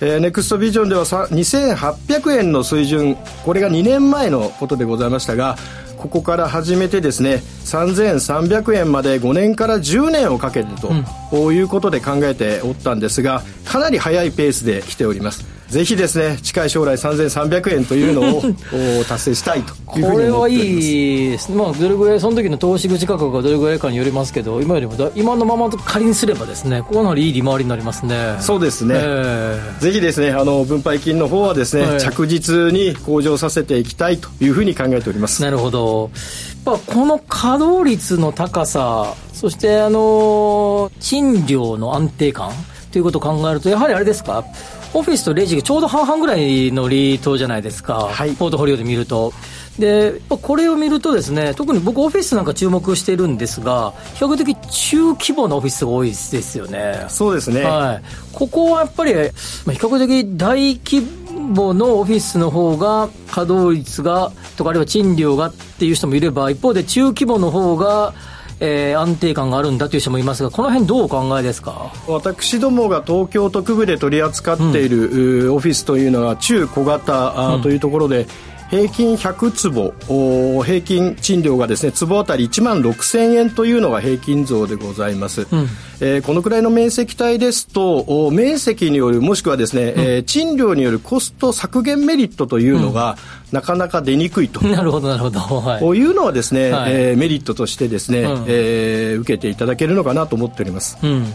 [0.00, 5.56] えー、ネクストビジョンでは2800円の水準、これが2年前のことでございましたが、
[6.00, 10.88] ここから始めてですね3300円まで5年から10年をかけてと、
[11.32, 18.42] うん、いうことで考えておったんですがかなり速いペースで来ておりますぜひですね近い将来3300円というのを
[19.08, 20.92] 達成したいというふうに思っております。
[20.92, 21.48] これはいいです。
[21.50, 28.36] ね、まあ、どれぐらいその時の投資口価格がどれぐらいかによりますけど今よりも今のまま仮にすればですねここのいい利回りになりますね。
[28.40, 35.42] そうですね、えー、ぜひですねあの分配金の方はですね、はい、着実に向上させていきたいというふうに考えております。
[35.42, 36.10] なるほど。
[36.66, 42.50] やっぱこの稼働率の高さそしてあの賃料の安定感
[42.92, 44.44] ということを考えるとやはりあれですか？
[44.92, 49.32] オフィスとレジがちょうど半々ぐらいのリートじゃないですか、はい、ポートフォリオで見ると。
[49.78, 57.04] で、これを見るとですね、特に僕オフィスなんか注目しているんですが、比較的中規模のオフィスが多いですよね。
[57.08, 57.62] そうですね。
[57.62, 58.02] はい。
[58.32, 68.12] ここはやっぱり、まあ、比較的大規模のオフィスの方が稼働率が、とかあるいは賃料がっていう人もいれば、一方で中規模の方が、
[68.60, 71.92] えー、安定感があるんだという人もいますが、この辺どうお考えですか？
[72.06, 78.26] 私どもが東京特部で取り扱っている、うん、オフィスというのは中小型、というところで、
[78.70, 80.62] 平均100坪。
[80.62, 85.66] 平均賃料がですね坪あたり1万6000円というのが平均増でございます、うん、
[86.00, 93.16] えー、このくらいの面積帯ですと面積によるもしくはですね、うん、えー、賃料によるコスト削減メリットというのが、
[93.50, 94.60] うん、なかなか出にくいと。
[94.66, 101.26] なるほどなるほど、はい、こういうのはですね、はい、えー、メリットとしてですね、うん、えー、受けていただけるのかなと思っております、うん。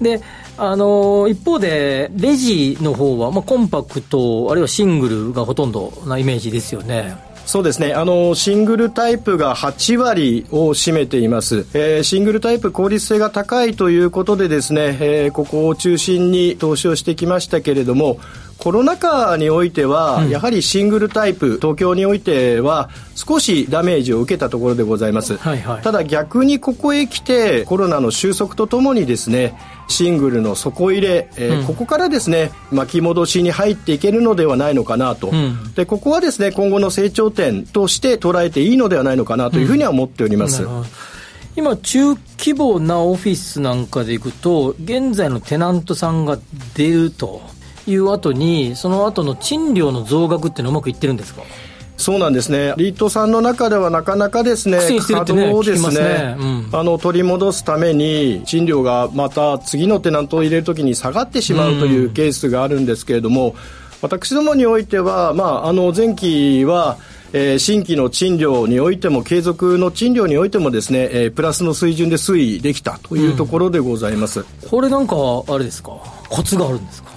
[0.00, 0.20] で
[0.56, 7.16] あの一方で、レジの方はまは、あ、コンパクト、あるいはシングルがほとんどなイメージですよね。
[7.46, 7.92] そうですね。
[7.92, 11.66] あの、シングルタイプが8割を占めています。
[11.74, 18.18] えー、シングルタイプ効率性が高いということでですね、えー、ここを中心に投資をしてきましたけれども、
[18.58, 25.36] コロナ禍においては、うん、やはりシングルタイプ、東京においては少しダメージを受けたところでございます。
[25.36, 40.66] はいはい、ただ逆にここへ来て、コロナの収束とともにですね、シングルの底入れ、えーうん、ここからですね巻き戻しに入っていけるのではないのかなと、うん、でここはですね今後の成長点として捉えていいのではないのかなというふうには思っております。
[41.56, 46.36] 今、中規模なオフィスなんかでいくと、現在のテナントさんが
[46.74, 47.42] 出ると
[47.86, 51.42] いう後に、その後の賃料の増額っていうのはうまくいってるんですか？
[51.96, 56.36] そうなんですね、リートさんの中ではなかなかですね、稼働をですね、ね。
[56.36, 63.54] うん、あの取り戻すために、賃料がまた次のテナントを入れるときに下がってしまうというケースがあるんですけれども、うん、
[64.02, 66.98] 私どもにおいては、まあ、あの前期は、
[67.32, 75.16] えー、新規の賃料においても継続の賃料においてもですね、えー、プラスの水準で推移できたというところでございます、うん、これなんか
[75.48, 75.92] あれですか？
[76.28, 77.13] コツがあるんですか？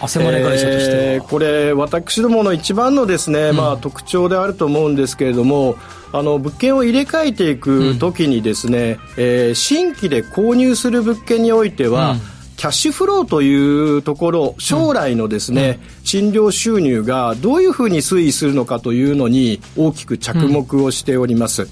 [0.00, 5.76] 汗マネ会社としては、えー、これ私どもの一番のですね、うん、まあ、特徴であると思うんですけれども
[6.12, 12.20] あの物件を入れ替えていくときにですね、うん、えー、新規で購入する物件においては、うん。
[12.60, 21.62] キャッシュフローというところ将来のですね、うん、賃料収入がどういうふうに推移するのかというのに大きく着目をしております。
[21.62, 21.68] うん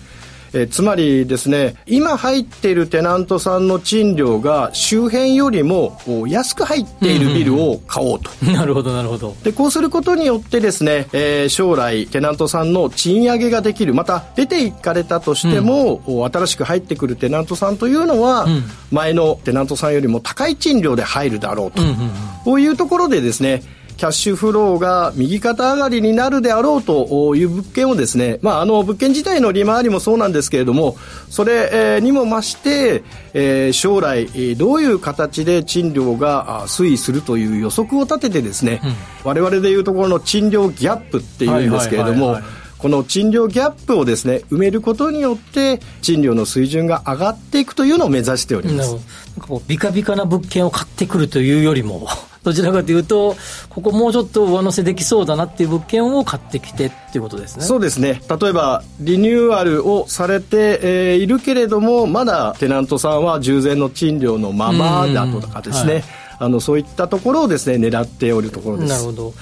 [0.52, 8.48] えつまりですね今入っているテナントさんの賃料が周辺よりも安く入っているビルを買おうと、うん。
[8.48, 9.36] うん、なるほどなるほど。
[9.42, 22.10] でこうすることによってですね、えー、将来テナントさんの賃上げができるまた出ていかれたとしても、うん、新しく入ってくるテナントさんというのは、うん、前のテナントさんよりも高い賃料で入るだろうと、うんうんうん、
[22.44, 23.62] こういうところでですね
[23.98, 30.96] キャッシュフローが右肩上がりになるであろうという物件をですね、まあ、あの物件自体の利回りもそうなんですけれども
[31.28, 33.02] それにも増して、
[33.34, 42.38] えー、将来どういう形で賃料が推移するという予測を立ててですね、うん、我々でいうところの賃料ギャップっていうんですけれども、
[42.78, 48.92] この賃料ギャップをですね埋めることによって賃料の水準が上がっていくというのを目指しております。
[48.92, 49.00] なん
[49.40, 52.06] かこうビカビカな物件を買ってくるというよりも
[52.48, 53.36] どちらかというと、
[53.68, 57.64] ここもうちょっと上乗せできそうだなっていう物件を買ってきてっていうことですね。
[57.64, 58.22] そうですね。
[58.40, 66.04] 例えば、リニューアルをされて、えー、いるけれども、まだテナントさんは従前の賃料のままだとかですね、はい、
[66.40, 68.90] あのそういったところをですね、狙っておるところです。
[68.90, 69.34] なるほど。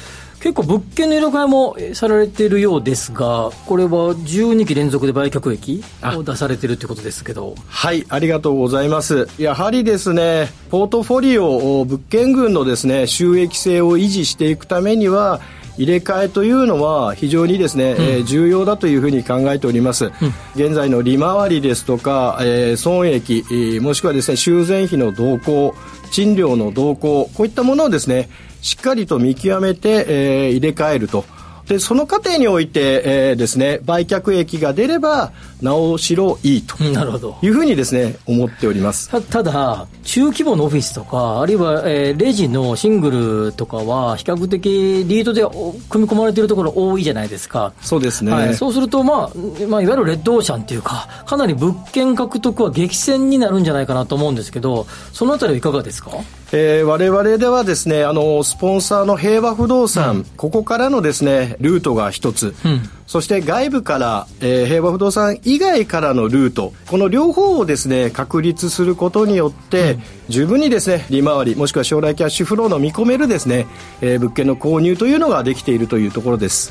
[0.47, 5.83] 結構物件の入れ替えもされているようですが、これは12期連続で売却益
[6.17, 7.57] を出されてるってことですけど。
[7.67, 9.27] はい、ありがとうございます。
[9.39, 15.41] やはりですね、ポートフォリオ、物件群のですね、収益性を維持していくためには、
[15.79, 20.13] 入れ替えというのは非常にですね、うん、えー、重要だというふうに考えております、うん、
[20.55, 25.75] 現在の利回りですとか、えー、損益、えー、もしくはですね修繕費の動向
[26.11, 28.31] 賃料の動向こういったものをですね
[28.67, 31.25] しっかりと見極めて、えー、入れ替えると。
[31.69, 37.39] でその過程において、えー、ですね売却益が出ればなおしろいいとなるほど。
[37.43, 39.11] いうふうにですね思っております。
[39.29, 43.11] ただ中規模のオフィスとかあるいは、えー、レジのシング
[43.49, 45.43] ルとかは比較的リードで
[45.89, 47.73] 組み込まれているところ多いじゃないですか。
[47.83, 56.13] そうですね、はい、そうすると、まあ、まあいわゆるレッドオーシャンというかかなり物件獲得は激戦になるんじゃないかなと思うんですけどそのあたりはいかがですか？
[56.53, 66.73] えー、我々ではですねあのスポンサーの平和不動産、うん、ここからのですねルートが一つ、うん、そして外部から、えー、平和不動産以外からのルート。
[66.87, 73.67] この両方をですね確立することによって、うん、十分にですね利回りもしくは将来キャッシュフローの見込めるですね、
[74.01, 76.71] えー、物件の購入というのができているというところです、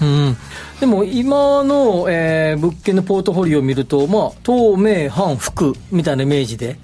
[0.79, 6.77] でも今の、えー、物件のポートフォリオを見るとまあ透明半福みたいなイメージで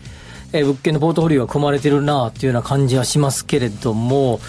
[0.54, 4.42] え、物件のポートフォリオが組まれてるなっていうような感じはしますけれども、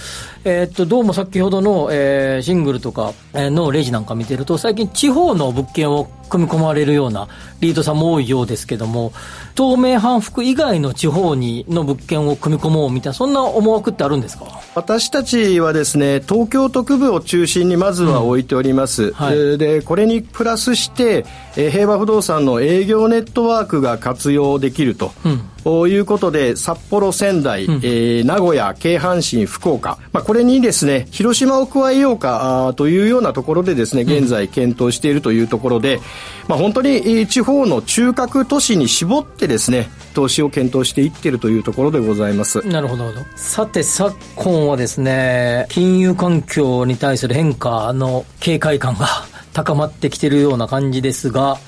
[0.45, 7.29] えー、っと、どうも先ほどの、えー、シングルとかのレジなんか見てると、最近地方の物件を組み込まれるような
[7.61, 9.13] リードさんも多いようですけども、
[9.55, 14.47] 東名阪福以外の地方にの物件を組み込もうみたいな、そんな思惑ってあるんですか？
[14.75, 19.05] 私たちはですね、東京都区部を中心にまずは置いております。
[19.05, 19.13] うん。
[19.13, 21.27] はい、で、これにプラスして、
[21.57, 25.13] えー、平和不動産の営業ネットワークが活用できると。
[25.25, 25.43] うん。
[25.63, 36.03] ということで、札幌、仙台、うん、えー、名古屋、京阪神、福岡、まあ、これにですね、広島を加えようかあというようなところでですね、現在検討しているというところで、うん、
[36.49, 42.67] まあ、本当に地方の中核都市に絞ってですね、投資を検討していっているというところでございます。
[42.67, 43.13] なるほど。
[43.37, 49.07] さて、昨今はですね、金融環境に対する変化の警戒感が
[49.53, 51.59] 高まってきているような感じですが、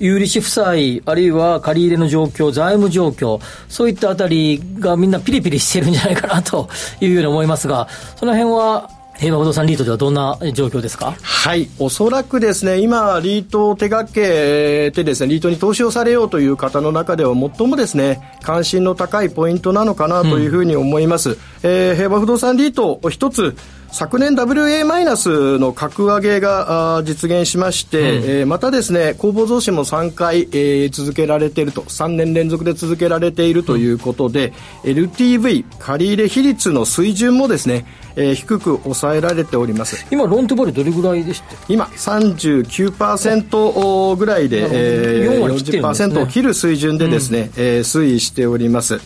[0.00, 6.68] 有利子負債、あるいは借り入れの状況、財務状況、そういったあたりがみんなピリピリしてるんじゃないかなと
[7.00, 11.14] いうように思いますが、その辺は平和不動産リートではどんな状況ですか？
[11.22, 23.54] はいおそらくですね今リートを手掛けてですねリートに投資をされようという方の中では最もですね関心の高いポイントなのかなというふうに思います、うん、えー、平和不動産リートを一つ
[23.94, 37.86] 昨年 WA マイナスの格上げが実現しまして、うん、えー、またですね、公募増資も3回、えー、続けられていると、3年連続で続けられているということで、うん、LTV、借入比率の水準もですね、
[38.16, 40.04] えー、低く抑えられております。
[40.10, 48.98] 今ローントバリどれぐらいでした今39%ぐらいで、えー、40%を切る水準でですね、うん、えー、推移しております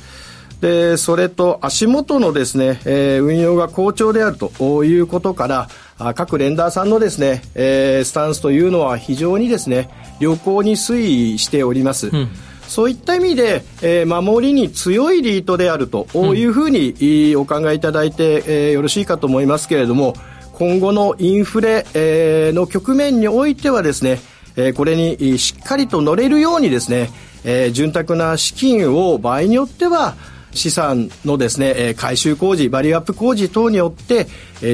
[0.61, 9.88] でそれと足元のですね、えー、運用が好調であるということから各レンダーさんのですね、えー、スタンスというのは非常にですね
[10.20, 12.28] 良好に推移しております、うん。
[12.68, 20.14] そういった意味で、えー、守りに強いリートであるというふうに、お考えいただいて、えー、よろしいかと思いますけれども、
[20.52, 24.20] 今後のインフレ、えー、の局面においてはですね、
[24.56, 27.11] えー、これにしっかりと乗れるようにですね、
[27.44, 30.16] えー、潤沢な資金を場合によっては、
[30.59, 34.26] 資産のですね、回収工事、バリューアップ工事等によって、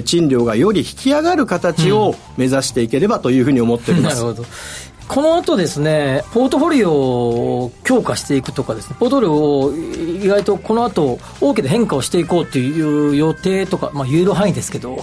[0.02, 4.16] 賃料がより引き上がる形を目指していければというふうに思っております。
[4.16, 4.48] なるほど。
[5.06, 14.98] この後ですね、ポートフォリオを強化していくとかですね、ポートフォリオを意外とこの後大きな変化をしていこうという予定とか、まあ、言える範囲ですけど、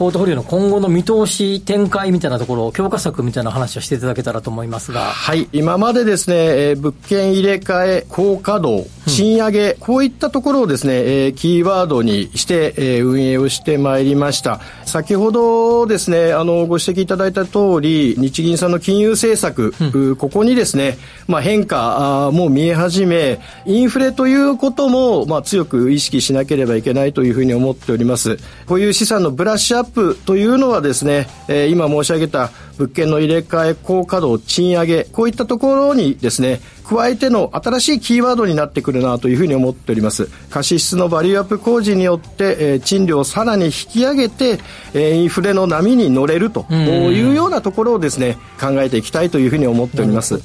[0.00, 5.00] ポートフォリオの今後の見通し、展開みたいなところ、強化策みたいな話をしていただけたらと思いますが。
[5.00, 5.46] はい。
[5.52, 14.60] 今までですね、えー、物件入れ替え、高稼働、賃上げ、うん、こういったところをですね、えー、キーワードにして、えー、運営をしてまいりました。
[14.84, 20.98] 先ほどですね、あの、ご指摘いただいた通り、日銀さんの金融政策、うん、ここにですね、
[21.28, 28.38] まあ、変化も見え始め、インフレということも、まあ、強く意識しなければいけないというふうに思っております。
[28.66, 32.50] こういう資産のブラッシュアッププというのはですね、えー、今申し上げた
[32.80, 40.28] 物件の入れ替え、高稼働、賃上げ、こういったところにですね、加えての新しいキーワードになってくるなというふうに思っております。
[40.48, 44.58] 貸し室のバリューアップ工事によって、えー、賃料をさらに引き上げて、
[44.94, 50.40] えー、インフレの波に乗れるというようなところをですね、考えていきたいというふうに思っております。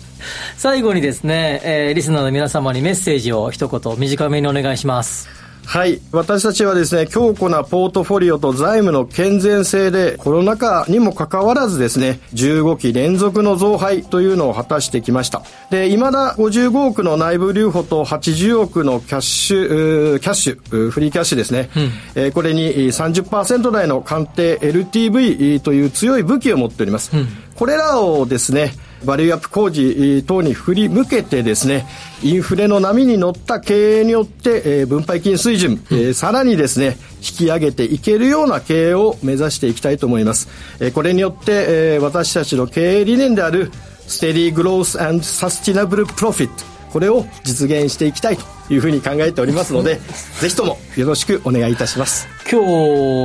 [0.57, 5.44] 最後にですね、えー、リスナーの皆様にメッセージを一言短めにお願いします。
[5.65, 5.99] はい。
[6.11, 15.43] 私たちはですね、強固なポートフォリオと財務の健全性で、コロナ禍にもかかわらずですね、15期連続の増配というのを果たしてきました。
[15.71, 21.69] で、未だ55億の内部留保と80億のキャッシュ、キャッシュ、フリーキャッシュですね。
[21.75, 27.11] うん、えー、これに30%台の鑑定 LTV という強い武器を持っております。
[27.15, 28.73] うん、これらをですね、
[29.05, 31.85] バリューアップ工事等に振り向けてですね、
[32.23, 40.49] インフレの波に乗った経営によって、えー、分配金水準、えー、さらにですね、引き上げていけるような経営を目指していきたいと思います。
[40.79, 43.71] えー、これによって、えー、私たちの経営理念である、
[44.07, 49.95] ステディグロースサスティナブルプロフィット、これを実現していきたいというふうに考えておりますので
[50.39, 52.25] ぜひともよろしくお願いいたします。
[52.49, 52.61] 今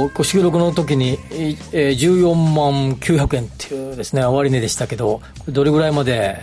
[0.09, 6.37] 日ご収録の時に、えー、14万900円っていうですね終値でしたけどどれぐらいまで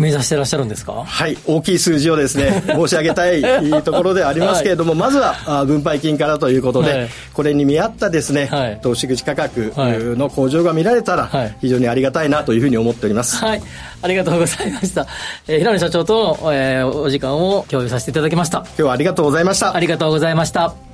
[0.00, 1.04] 目指してらっしゃるんですか？
[1.04, 3.42] はい大きい数字をですね 申し上げたい
[3.82, 9.72] ところでありますけれども、はい、まずは分配金からということで、はい、これに見合ったですね、はい、投資口価格
[10.16, 11.30] の向上が見られたら
[11.60, 13.62] 非常にありがたいなというふうに思っております、はい、
[14.02, 15.06] ありがとうございました、
[15.46, 18.58] えー、平野社長と、えー、お時間を共有させていただきました。
[18.58, 19.76] 今日はありがとうございました。
[19.76, 20.89] ありがとうございました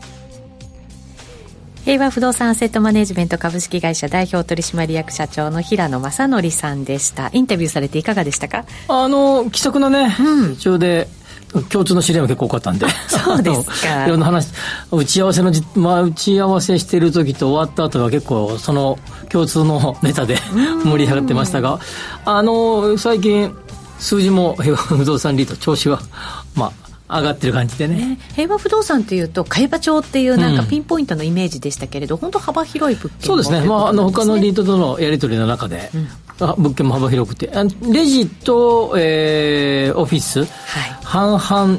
[1.86, 7.30] 平和不動産アセットマネジメント株式会社代表取締役社長の平野正則さんでした。
[7.32, 8.64] インタビューされていかがでしたか？
[8.88, 11.06] あの気さくなね、うん、中で
[11.68, 12.88] 共通の知り合いも結構多かったんで。
[13.06, 14.02] そうですか。
[14.04, 14.48] いろんな話
[14.90, 20.40] 打ち合わせのまあ、打ち合わせしてる時と終わった後は結構その共通のネタで
[20.82, 21.78] 盛り上がってましたが。
[22.24, 23.54] あの最近
[24.00, 26.00] 数字も平和不動産リート調子は
[26.56, 37.50] まあ上がってる感じでね、ね、平和不動産というと茅場町っていうなんかピンポイントのイメージでしたけれど、うん、本当幅広い物件そうですね、まあ、あの他のリートとのやり取りの中で、うん、物件も幅広くて。
[37.92, 40.48] レジと、えー、オフィス、はい、
[41.04, 41.78] 半々。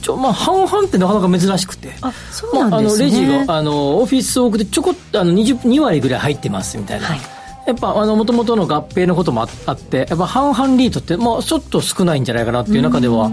[0.00, 1.92] ちょまあ、半々ってなかなか珍しくて。
[2.00, 7.37] あそうなんですね、まあ、あのレジがあのオフィス多くてちょこっとあの 2, 2割ぐらい入ってますみたいな、はい
[7.68, 13.26] やっぱもともとの合併のこともあってやっぱ半々リートって、まあ、ちょっと少ないんじゃないかなっていう中では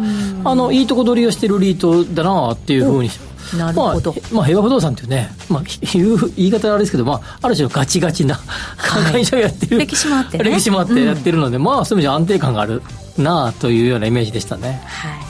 [0.44, 3.10] あのいいとこ取りをしてるリートだなっていうふうに
[3.58, 8.38] なるほど、まあ、まあ、平和不動産っていうね、まあ、いう言い方あれですけど、まあ、ある種のガチガチな
[8.78, 12.82] 会社をやってる、歴史もあって、ね、歴史もあってやってるので、うん、まあそういう意味で安定感がある
[13.18, 14.82] なあというようなイメージでしたね。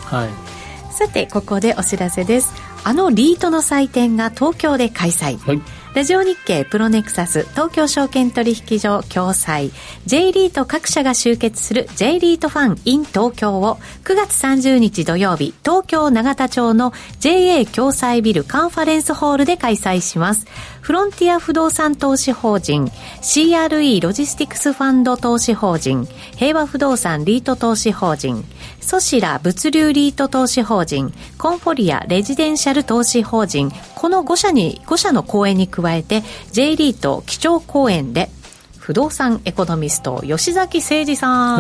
[0.10, 2.54] はい、はい、さてここでお知らせです。
[2.84, 5.62] あのリートの祭典が東京で開催、はい
[5.96, 9.72] ラジオ日経プロネクサス東京証券取引所共催
[10.06, 16.92] J リート各社が集結する J リートファン in 東京を9月30日土曜日東京永田町の
[17.22, 20.48] JA 共済ビルカンファレンスホールで開催します。
[20.86, 22.86] フロンティア不動産投資法人
[23.20, 28.46] CRE ロジスティクスファンド投資法人平和不動産リート投資法人
[28.82, 36.22] SOSiLA 物流リート投資法人コンフォリアレジデンシャル投資法人この5社に5社の講演に加えて
[36.52, 38.30] J リート基調講演で
[38.86, 41.58] 不動産エコノミスト吉崎誠二さ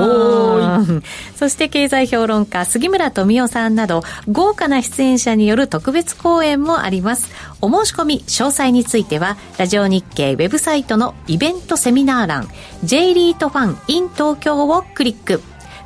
[0.77, 1.01] ん。
[1.35, 7.31] そして経済評論家杉村富夫さんなど豪華な出演者による特別講演もあります。
[7.61, 12.47] お申し込み詳細についてはラジオ日経ウェブサイトのイベントセミナー欄
[12.83, 15.41] J リートファン in 東京をクリック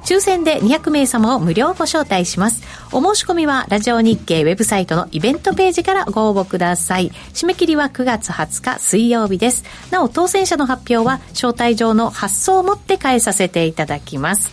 [0.10, 2.64] 抽選で200名様を無料ご招待します。
[2.92, 7.12] お申し込みは、ラジオ日経ウェブサイトのイベントページからご応募ください。
[7.36, 9.64] 締め切りは9月20日水曜日です。
[9.92, 14.52] なお、当選者の発表は、招待状の発送をもって返させていただきます。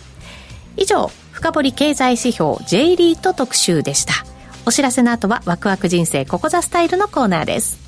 [0.77, 4.13] 以上、深掘経済指標 J リート特集でした。
[4.67, 7.79] お知らせの後は、ワクワク人生ここザスタイルのコーナーです。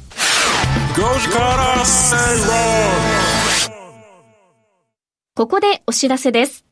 [5.34, 6.67] ここでお知らせです。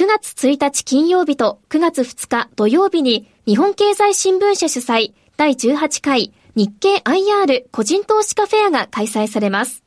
[0.00, 9.84] 9月1日金曜日と9月2日土曜日に日本経済新聞社主催第18回日経 IR 個人投資家フェアが開催されます。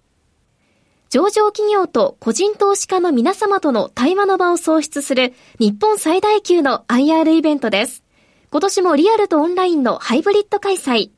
[1.09, 8.03] 上場企業と個人投資家の皆様との対話の場を創出する日本最大級の IR イベントです。
[8.51, 11.09] 今年もリアルとオンラインのハイブリッド開催。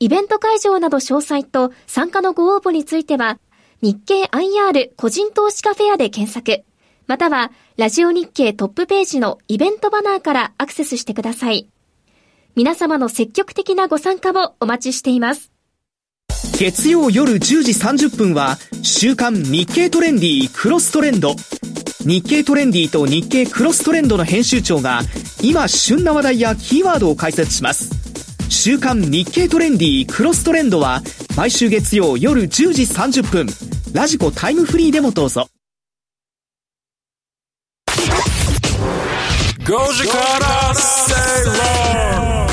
[0.00, 3.38] イベント会場など詳細と参加のご応募については、
[3.80, 6.62] 日経 IR 個人投資家フェアで検索。
[7.06, 7.52] または、
[7.82, 11.68] ラジオ日経トップページのイベントバナーからアクセスしてください。
[12.54, 15.50] 皆様の積極的なご参加をお待ちしています。
[16.60, 21.34] 月曜夜10時30分は、週刊日経トレンディークロストレンド。
[22.06, 25.00] 日経トレンディと日経クロストレンドの編集長が、
[25.42, 27.90] 今旬な話題やキーワードを解説します。
[28.48, 31.02] 週刊日経トレンディークロストレンドは、
[31.36, 33.48] 毎週月曜夜10時30分、
[33.92, 35.48] ラジコタイムフリーでもどうぞ。
[39.64, 41.14] 5時から正
[41.46, 42.46] 論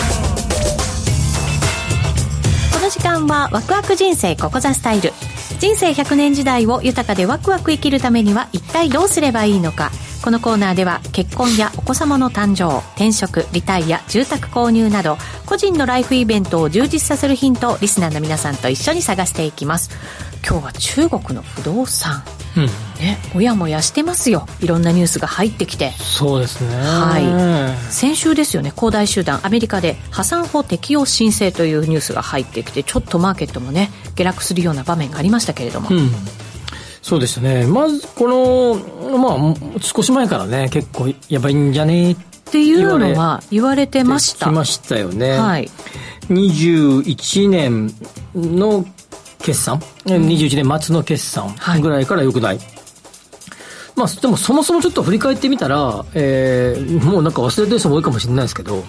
[2.72, 5.12] この時間はワクワク人生ここザスタイル。
[5.60, 9.89] 人生100年時代を豊かでワクワク生きるためには一体どうすればいいのか。
[10.24, 19.89] このコーナーでは結婚やお子様の誕生転職リタイア住宅購入など個人のライフイベントを充実させるヒントをリスナーの皆さんと一緒に探していきます。
[20.47, 22.22] 今日は中国の不動産。
[22.60, 36.10] うん、ね、もやもやしてますよいろんなニュースが入ってきてそうですねはい先週ですよね恒大集団アメリカで破産法適用申請というニュースが入ってきてちょっとマーケットもね下落するような場面がありましたけれども、うん
[37.01, 37.66] そうでしたね。
[37.66, 42.16] まず、この、まあ、少し前からね、結構やばいんじゃねっ
[42.51, 44.45] ていうのは言われてました。
[44.47, 45.38] きましたよね。
[45.39, 45.72] はい。
[46.30, 47.91] 21年
[48.36, 48.86] の
[49.41, 52.57] 決算、うん、21年末の決算ぐらいからよくない？
[52.57, 52.67] はい、
[53.95, 58.83] まあ、でもそもそもちょっと振り返ってみたら、えー、もうなんか忘れてる人も多いかもしれないですけど、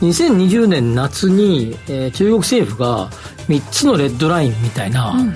[0.00, 3.10] 2020年夏に、えー、中国政府が
[3.48, 5.34] 3つのレッドラインみたいな、うん、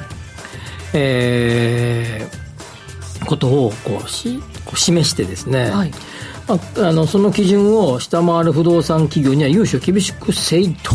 [0.95, 5.91] えー、ことをこうしこう示してですね、はい。
[6.47, 10.95] まあ、あのその基準を下回る不動産企業には融資を厳しくせいと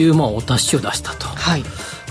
[0.00, 1.26] いう、うん、まあ、お達しを出したと。
[1.26, 1.64] はい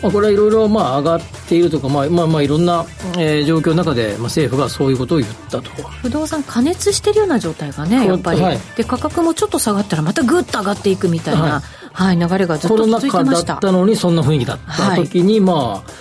[0.03, 2.85] まあ、これはいろいろまあ上がっているとか、まあまあ、まあいろんな、
[3.17, 5.71] えー、状況の中で、まあ、政府がそういうことを言ったと。
[6.01, 11.61] 不動産加熱してるような状態がねやっぱり、はい、で価格もちょっと下がったらまたぐっと上がっていくみたいな、
[11.93, 13.11] はい、はい、流れがずっと続いてました。
[13.11, 15.91] コロナ禍だったのにそんな雰囲気だった時に、はい、まあ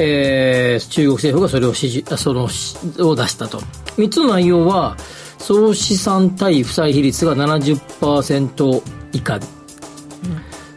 [0.00, 3.58] えー、中国政府がそれを指示そのを出したと。
[3.96, 4.96] 3つの内容は
[5.38, 8.82] 総資産対負債比率が70%
[9.12, 9.40] 以下、うん、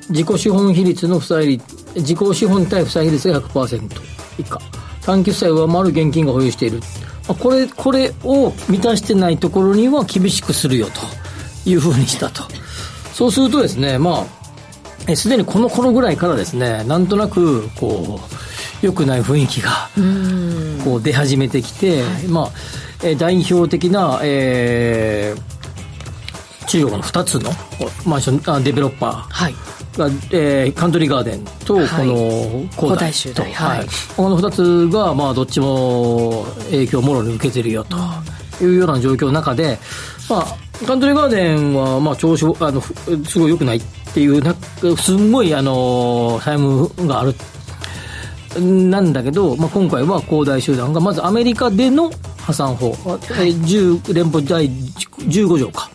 [0.09, 3.89] 自己資本比率の負債率自己資本対負債比率が100%
[4.37, 4.59] 以下。
[5.01, 6.79] 短期負債を上回る現金が保有している。
[7.39, 12.43] これこれを満たしてないところには厳しくするよというふうにしたと。
[13.13, 14.25] そうするとですねま
[15.07, 18.19] あすでにこの頃ぐらいからですねなんとなくこ
[18.81, 19.89] う良くない雰囲気が
[20.83, 22.51] こう出始めてきて、はい、まあ
[23.17, 27.51] 代表的な、えー、中国の2つの
[28.05, 29.55] マンションデベロッパー、はい
[29.97, 33.53] が、えー、カントリーガーデンとこの恒大と、はい。
[33.53, 37.97] はい、この2つが、まあ、どっちも影響をもろに受けてるよと
[38.63, 39.77] いうような状況の中で、
[40.29, 43.81] まあ、カントリーガーデンは、まあ、調子あのすごい良くないっ
[44.13, 44.55] ていうな
[44.97, 47.35] すんごいあのタイムがある。
[48.59, 55.89] なんだけど、まあ、今回は恒大集団がまずアメリカでの破産法、はい、10連邦第15条か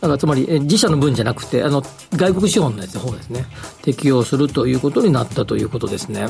[0.00, 1.82] だからつまり自社の分じゃなくてあの
[2.12, 3.46] 外国資本のやつの方ですね
[3.82, 6.28] 適用するということになったということですね。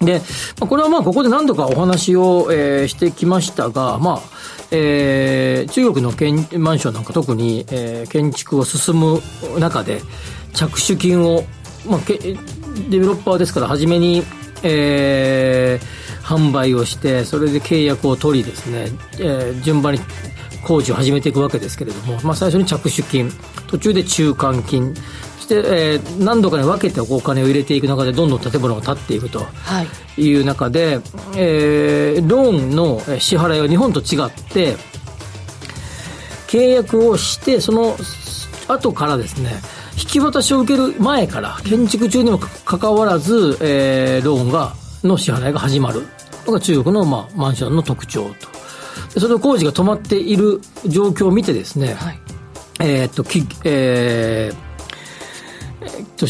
[0.00, 0.20] で、
[0.60, 4.20] これはまあここで何度かお話を、えー、してきましたが、まあ、
[4.70, 9.20] えー、中国の建マンションなんか特に、えー、建築を進む
[9.58, 10.00] 中で
[10.52, 11.44] 着手金を、
[11.86, 14.22] まあ、デベロッパーですから初めに、
[14.62, 20.00] えー、販売をしてそれで契約を取りですね、えー、順番に
[20.64, 23.30] 工事を始めていくわけですけれども、まあ、最初に着手金
[23.68, 24.94] 途中で中間金
[25.38, 29.46] して、えー、何度かに分けてお金を入れていく中でどんどん建物が建っていくと
[30.18, 30.34] い。
[30.34, 31.02] う中で、はい、
[31.36, 34.76] えー、ローンの支払いは日本と違って
[36.48, 37.96] 契約をしてその
[38.68, 39.50] 後からですね
[39.96, 46.02] 引き渡しを受ける前から建築中にもかかわらず、えー、ローンがの支払いが始まる。
[46.46, 48.48] のが中国の、まあ、マンションの特徴と
[49.08, 52.20] その工事が止まっている状況を見てですね、はい、
[52.80, 54.64] えー、っとき、えー
[56.16, 56.26] と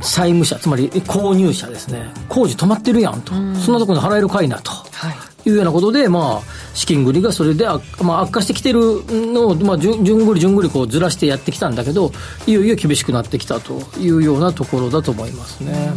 [0.00, 2.10] 債務者つまり購入者ですね。
[2.28, 3.32] 工事止まってるやんと。
[3.32, 5.10] そんなところに払えるかいなと、は
[5.44, 12.12] い、いうようなことで、まあ、資金繰りがそれであ、まあ、悪化してきてるのを、まあ、じゅんぐりじゅんぐりこうずらしてやってきたんだけど
[12.46, 15.92] いよいよ厳しくなってきたというようなところだと思いますね。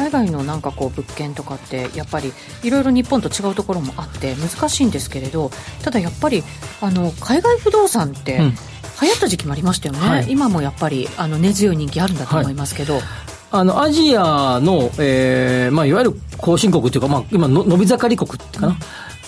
[0.00, 2.32] 海外のなんかこう物件とかってやっぱり
[2.62, 5.50] いろいろ日本と違うところもあって難しいんですけれど
[5.82, 6.42] ただやっぱり
[6.80, 8.54] あの海外不動産って、うん。
[9.02, 13.02] 流行った時期もありましたよね、はい、今もやっぱりあの根強い人気あるんだと思いますけど、はい、
[13.50, 18.76] あのアジアの、えーまあ、いわゆる後進国というか、まあ、今の伸び盛り国かな、うん、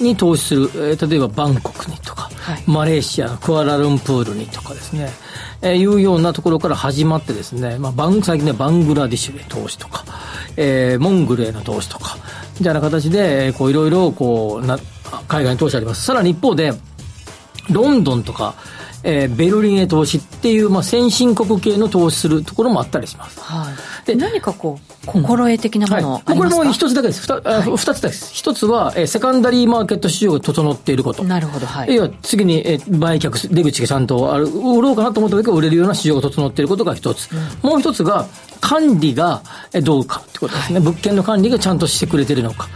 [0.03, 5.11] に投資する、えー、例えばバンコクにとか、はい、マレーシアクアラルンプールにとかですね、
[5.63, 10.05] えー、いうようなところから始まってですね、まあ、バン最近でバングラディッシュへ投資とか、
[10.57, 12.17] えー、モンゴルへの投資とか
[12.59, 14.79] みたいな形でこういろいろこうな
[15.29, 16.05] 海外に投資あります。
[16.05, 16.73] さらに一方で
[17.71, 18.55] ロンドンとか
[19.05, 23.41] えー、ベルリンへ投資っていう、まあ、先進国系の投資するところもあったりします。
[23.41, 23.69] は
[24.05, 27.23] い、で何かこう心得的なもの、うんはい、これも一つだけです。
[27.23, 28.33] 二、はい、つです。
[28.33, 31.25] 一つは、えー、セカンダリーマーケット市場が整っていること。
[31.25, 31.67] なるほど。
[31.67, 31.95] はい。
[31.95, 37.29] 要は次に、えー、売却、出口がちゃんとある、売ろうかなと思った時は売れるような市場が整っていることが一つ。
[37.33, 38.27] うん、もう一つが、
[38.61, 39.43] 管理が
[39.83, 42.69] どうかってことですね、物件の管理がちゃんとしてくれてるのか。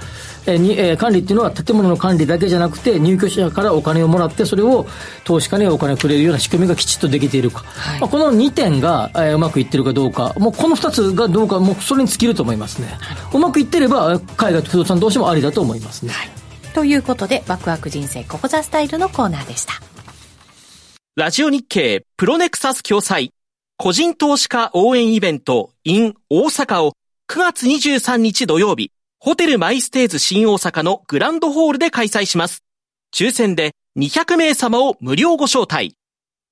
[0.47, 4.86] えにえー、管理っていうのは建物の管理だけじゃなくて入居者からお金をもらってそれを
[5.24, 10.34] 投資家にお金をくれるような仕組みがきちっとできているか、はい、まあ、この2点が、えー、うまくいってるかどうか。
[10.38, 12.99] もうこの2つがどうかもうそれに尽きると思いますね。
[13.32, 16.30] うまくいってれば海外と不動産投資もありだと思いますね、はい、
[16.74, 19.74] ということでワクワク人生ここザスタイルのコーナーでした。
[21.16, 23.30] ラジオ日経プロネクサス共催。
[23.78, 26.92] 個人投資家応援イベント in 大阪を
[27.28, 28.90] 9月23日土曜日
[29.26, 32.62] ホテルマイステーズ新大阪のグランドホールで開催します。
[33.12, 35.96] 抽選で200名様を無料ご招待。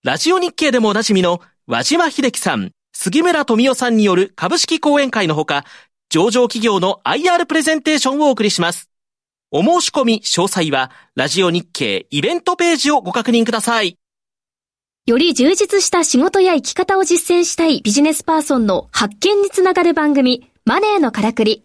[0.02, 5.64] ラジオ日経でもおなじみの和島秀樹さん、杉村富夫さんによる株式講演会のほか、
[6.08, 8.90] 上場企業の IR プレゼンテーションをお送りします。
[9.52, 13.96] お申し込み詳細は、ラジオ日経イベントページをご確認ください。
[15.06, 21.64] より充実した仕事や生き方を実践したいビジネスパーソンの発見につながる番組、マネーのからくり。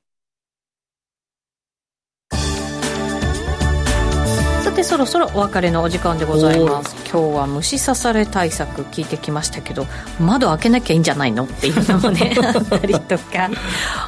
[4.71, 6.95] さてそろそろお別れのお時間でございます。
[7.11, 9.85] 今日は虫刺され対策聞いてきましたけど
[10.17, 11.43] 窓開けなきゃいいんじゃないの？
[11.43, 13.49] っていうのもね あったりとか。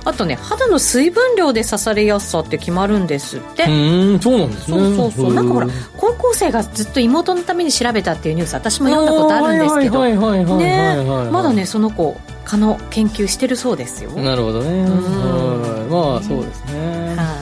[0.06, 3.64] あとね肌の水分量で刺されやすさって決まるんですって。
[3.64, 3.70] う
[4.16, 4.78] んそうなんですね。
[4.78, 5.34] そうそうそう。
[5.34, 10.06] なんかほら高校生がずっと妹のために調べたっていうニュース私も読んだことあるんですけど。
[10.58, 14.12] ねまだねその子蚊の研究してるそうですよ。
[14.12, 14.88] なるほどね。
[15.90, 17.16] まあそうですね。
[17.18, 17.33] はい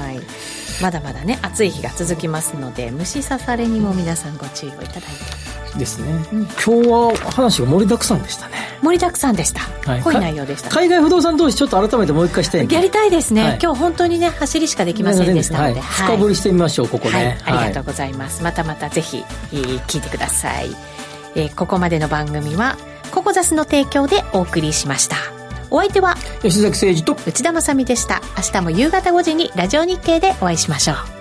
[0.81, 5.51] まだまだね暑い日が続きますので虫刺されにも皆さんご注意をいただいて。
[5.77, 8.55] ですね、うん、今日は話が盛りだくさんでしたね。
[8.81, 10.69] 盛りだくさんでした、はい、濃い内容でした。
[10.69, 13.21] 海外不動産投資ちょっと改めてもう一回したいやりたいで。
[13.21, 19.23] すね、はい、今日本当にね走りしかできませんでしたので、はい、深掘りしてみましょうここね、ありがとうございます、またまたぜひ、
[19.53, 20.75] えー、聞いてください、
[21.35, 22.77] えー、ここまでの番組は
[23.11, 25.40] ココザスの提供でお送りしました
[25.71, 28.21] お相手は吉崎誠二と内田まさでした。
[28.37, 31.20] 明日も夕方5時にラジオ日経でお会いしましょう